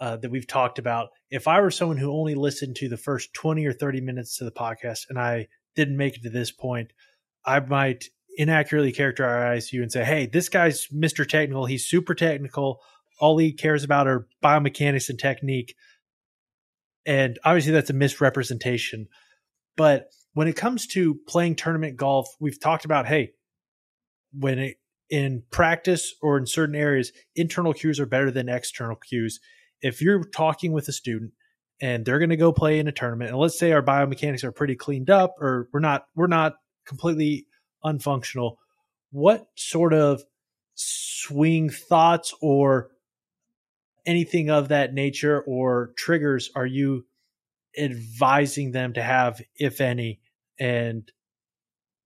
[0.00, 1.08] uh, that we've talked about.
[1.30, 4.44] If I were someone who only listened to the first 20 or 30 minutes to
[4.44, 6.92] the podcast and I didn't make it to this point,
[7.44, 8.04] I might
[8.36, 11.26] inaccurately characterize you and say, hey, this guy's Mr.
[11.26, 11.66] Technical.
[11.66, 12.80] He's super technical.
[13.20, 15.74] All he cares about are biomechanics and technique.
[17.06, 19.08] And obviously, that's a misrepresentation.
[19.76, 23.32] But when it comes to playing tournament golf, we've talked about, hey,
[24.32, 24.76] when it,
[25.10, 29.38] in practice or in certain areas, internal cues are better than external cues
[29.84, 31.32] if you're talking with a student
[31.80, 34.52] and they're going to go play in a tournament and let's say our biomechanics are
[34.52, 36.54] pretty cleaned up or we're not we're not
[36.86, 37.46] completely
[37.84, 38.56] unfunctional
[39.14, 40.24] what sort of
[40.74, 42.90] swing thoughts or
[44.06, 47.06] anything of that nature or triggers are you
[47.78, 50.20] advising them to have if any?
[50.58, 51.10] And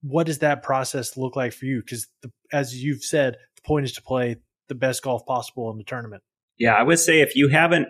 [0.03, 1.81] what does that process look like for you?
[1.81, 2.07] Because
[2.53, 4.37] as you've said the point is to play
[4.69, 6.23] the best golf possible in the tournament
[6.59, 7.89] yeah, I would say if you haven't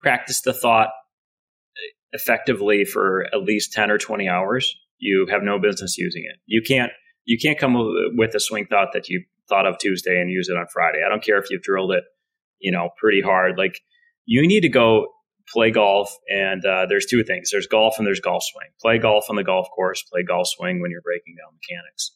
[0.00, 0.90] practiced the thought
[2.12, 6.38] effectively for at least 10 or 20 hours, you have no business using it.
[6.46, 6.92] You can't
[7.24, 7.74] you can't come
[8.16, 11.02] with a swing thought that you thought of Tuesday and use it on Friday.
[11.04, 12.04] I don't care if you've drilled it,
[12.58, 13.58] you know, pretty hard.
[13.58, 13.80] Like
[14.24, 15.08] you need to go
[15.52, 19.24] play golf and uh, there's two things there's golf and there's golf swing play golf
[19.28, 22.12] on the golf course play golf swing when you're breaking down mechanics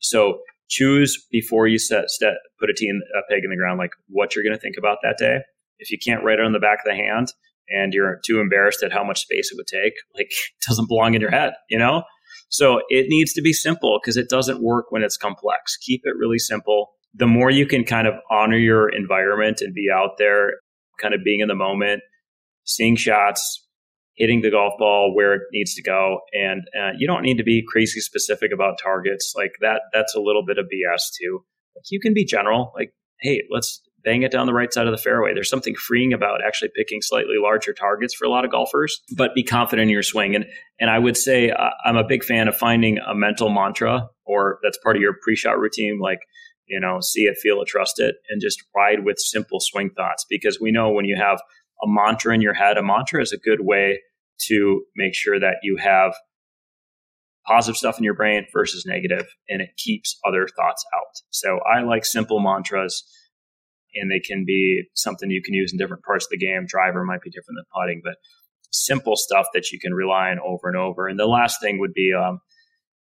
[0.00, 3.92] so choose before you set, set put a in, a peg in the ground, like
[4.08, 5.38] what you're going to think about that day.
[5.78, 7.32] If you can't write it on the back of the hand
[7.68, 11.14] and you're too embarrassed at how much space it would take, like it doesn't belong
[11.14, 12.02] in your head, you know?
[12.48, 15.76] So it needs to be simple because it doesn't work when it's complex.
[15.76, 16.90] Keep it really simple.
[17.14, 20.54] The more you can kind of honor your environment and be out there,
[21.00, 22.02] kind of being in the moment,
[22.64, 23.66] seeing shots,
[24.20, 26.20] hitting the golf ball where it needs to go.
[26.34, 29.80] And uh, you don't need to be crazy specific about targets like that.
[29.94, 31.42] That's a little bit of BS too.
[31.74, 34.92] Like you can be general, like, hey, let's bang it down the right side of
[34.92, 35.32] the fairway.
[35.32, 39.34] There's something freeing about actually picking slightly larger targets for a lot of golfers, but
[39.34, 40.34] be confident in your swing.
[40.34, 40.44] And
[40.78, 44.58] and I would say uh, I'm a big fan of finding a mental mantra or
[44.62, 46.20] that's part of your pre-shot routine, like
[46.66, 50.26] you know, see it, feel it, trust it, and just ride with simple swing thoughts.
[50.28, 51.40] Because we know when you have
[51.82, 53.98] a mantra in your head, a mantra is a good way
[54.46, 56.14] to make sure that you have
[57.46, 61.22] positive stuff in your brain versus negative, and it keeps other thoughts out.
[61.30, 63.02] So I like simple mantras
[63.94, 66.64] and they can be something you can use in different parts of the game.
[66.66, 68.16] Driver might be different than putting, but
[68.70, 71.08] simple stuff that you can rely on over and over.
[71.08, 72.40] And the last thing would be, um,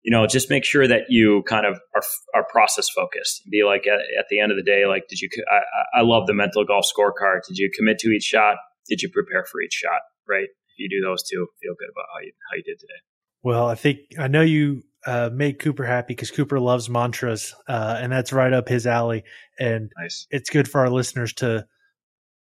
[0.03, 2.03] you know, just make sure that you kind of are,
[2.35, 3.41] are process focused.
[3.49, 5.29] Be like at, at, the end of the day, like, did you?
[5.51, 7.39] I, I love the mental golf scorecard.
[7.47, 8.57] Did you commit to each shot?
[8.87, 10.01] Did you prepare for each shot?
[10.29, 10.49] Right.
[10.75, 12.99] If you do those two, feel good about how you how you did today.
[13.43, 17.99] Well, I think I know you uh, made Cooper happy because Cooper loves mantras, uh,
[18.01, 19.23] and that's right up his alley.
[19.59, 20.27] And nice.
[20.31, 21.65] it's good for our listeners to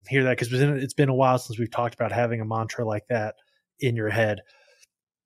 [0.09, 3.05] hear that because it's been a while since we've talked about having a mantra like
[3.09, 3.35] that
[3.81, 4.41] in your head.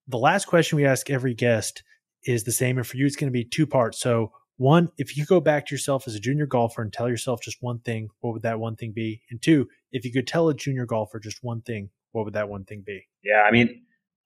[0.09, 1.83] The last question we ask every guest
[2.25, 4.01] is the same, and for you, it's going to be two parts.
[4.01, 7.43] So, one, if you go back to yourself as a junior golfer and tell yourself
[7.43, 9.21] just one thing, what would that one thing be?
[9.31, 12.49] And two, if you could tell a junior golfer just one thing, what would that
[12.49, 13.07] one thing be?
[13.23, 13.83] Yeah, I mean,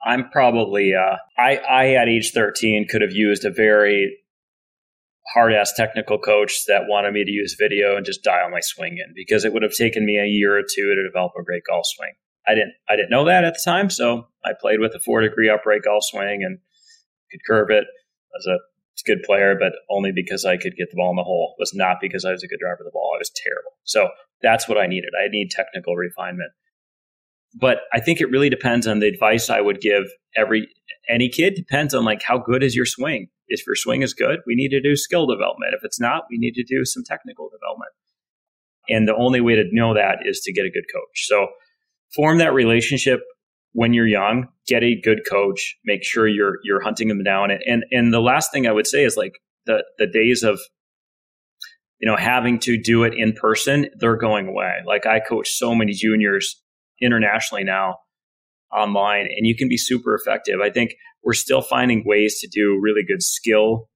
[0.07, 4.17] I'm probably uh, I I at age 13 could have used a very
[5.35, 8.99] hard ass technical coach that wanted me to use video and just dial my swing
[8.99, 11.65] in because it would have taken me a year or two to develop a great
[11.69, 12.13] golf swing.
[12.47, 15.21] I didn't I didn't know that at the time, so I played with a four
[15.21, 16.59] degree upright golf swing and
[17.33, 17.85] could curve it.
[17.85, 18.59] I was a
[19.05, 21.57] good player, but only because I could get the ball in the hole.
[21.59, 23.13] It was not because I was a good driver of the ball.
[23.17, 23.73] I was terrible.
[23.83, 24.11] So
[24.43, 25.11] that's what I needed.
[25.19, 26.53] I need technical refinement.
[27.55, 30.05] But I think it really depends on the advice I would give
[30.37, 30.69] every
[31.09, 31.55] any kid.
[31.55, 33.29] Depends on like how good is your swing.
[33.49, 35.75] If your swing is good, we need to do skill development.
[35.75, 37.91] If it's not, we need to do some technical development.
[38.89, 41.27] And the only way to know that is to get a good coach.
[41.27, 41.49] So
[42.15, 43.21] form that relationship
[43.73, 44.49] when you're young.
[44.67, 45.77] Get a good coach.
[45.85, 47.51] Make sure you're you're hunting them down.
[47.51, 49.35] And and, and the last thing I would say is like
[49.67, 50.61] the the days of
[52.01, 55.75] you know having to do it in person they're going away like i coach so
[55.75, 56.61] many juniors
[57.01, 57.97] internationally now
[58.73, 60.61] online and you can be super effective.
[60.63, 63.89] I think we're still finding ways to do really good skill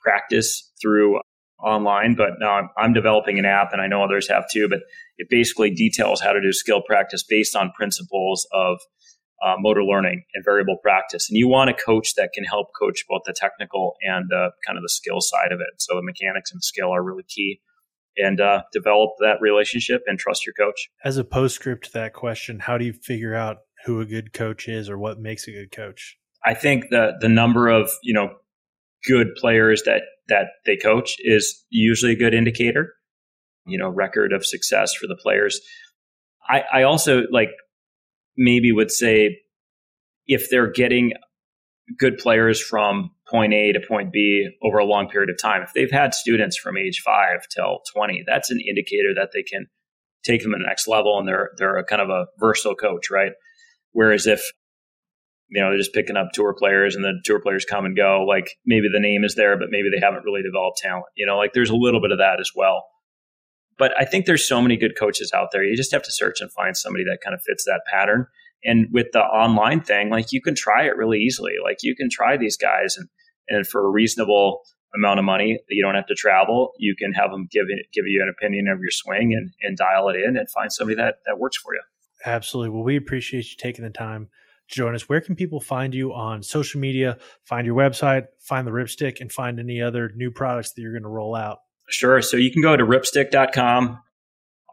[0.00, 1.20] practice through
[1.62, 4.80] online, but now I'm, I'm, developing an app and I know others have too, but
[5.18, 8.78] it basically details how to do skill practice based on principles of
[9.44, 11.28] uh, motor learning and variable practice.
[11.28, 14.78] And you want a coach that can help coach both the technical and the kind
[14.78, 15.80] of the skill side of it.
[15.80, 17.60] So the mechanics and skill are really key
[18.16, 20.88] and uh, develop that relationship and trust your coach.
[21.04, 24.68] As a postscript to that question, how do you figure out who a good coach
[24.68, 26.16] is or what makes a good coach?
[26.44, 28.30] I think the the number of you know
[29.06, 32.94] good players that that they coach is usually a good indicator.
[33.66, 35.60] You know, record of success for the players.
[36.48, 37.50] I, I also like
[38.36, 39.38] maybe would say
[40.26, 41.12] if they're getting
[41.98, 45.62] good players from point A to point B over a long period of time.
[45.62, 49.66] If they've had students from age five till 20, that's an indicator that they can
[50.24, 53.10] take them to the next level and they're, they're a kind of a versatile coach,
[53.10, 53.32] right?
[53.92, 54.42] Whereas if,
[55.48, 58.24] you know, they're just picking up tour players and the tour players come and go,
[58.28, 61.36] like maybe the name is there, but maybe they haven't really developed talent, you know,
[61.36, 62.84] like there's a little bit of that as well.
[63.78, 65.64] But I think there's so many good coaches out there.
[65.64, 68.26] You just have to search and find somebody that kind of fits that pattern.
[68.64, 71.54] And with the online thing, like you can try it really easily.
[71.62, 73.08] Like you can try these guys and
[73.48, 74.60] and for a reasonable
[74.94, 76.72] amount of money, you don't have to travel.
[76.78, 79.76] You can have them give it, give you an opinion of your swing and, and
[79.76, 81.82] dial it in and find somebody that that works for you.
[82.24, 82.70] Absolutely.
[82.70, 84.28] Well, we appreciate you taking the time
[84.68, 85.08] to join us.
[85.08, 89.32] Where can people find you on social media, find your website, find the RypStick, and
[89.32, 91.58] find any other new products that you're going to roll out?
[91.88, 92.20] Sure.
[92.22, 93.98] So you can go to rypstick.com,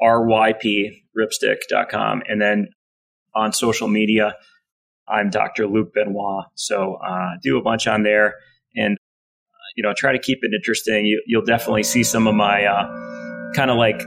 [0.01, 2.67] R-Y-P, rypstick.com, and then
[3.37, 4.35] on social media,
[5.07, 5.67] I'm Dr.
[5.67, 6.45] Luke Benoit.
[6.55, 8.35] So uh, do a bunch on there
[8.75, 8.97] and
[9.75, 11.05] you know try to keep it interesting.
[11.05, 14.01] You, will definitely see some of my uh, kind of like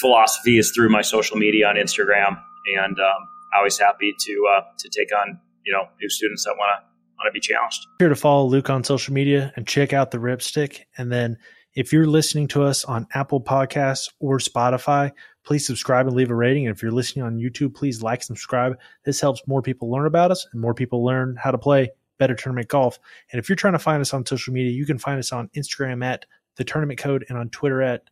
[0.00, 2.40] philosophy is through my social media on Instagram,
[2.78, 6.70] and um, always happy to uh, to take on you know new students that want
[6.78, 6.86] to
[7.18, 7.86] want to be challenged.
[7.98, 11.36] Here to follow Luke on social media and check out the RypStick, and then
[11.74, 15.10] if you're listening to us on Apple Podcasts or Spotify,
[15.46, 16.66] please subscribe and leave a rating.
[16.66, 18.78] And if you're listening on YouTube, please like subscribe.
[19.04, 22.34] This helps more people learn about us and more people learn how to play better
[22.34, 22.98] tournament golf.
[23.32, 25.48] And if you're trying to find us on social media, you can find us on
[25.56, 26.26] Instagram at
[26.56, 28.02] the tournament code and on Twitter at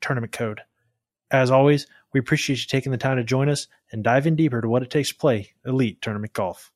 [0.00, 0.60] tournament code.
[1.30, 4.60] As always, we appreciate you taking the time to join us and dive in deeper
[4.60, 6.72] to what it takes to play elite tournament golf.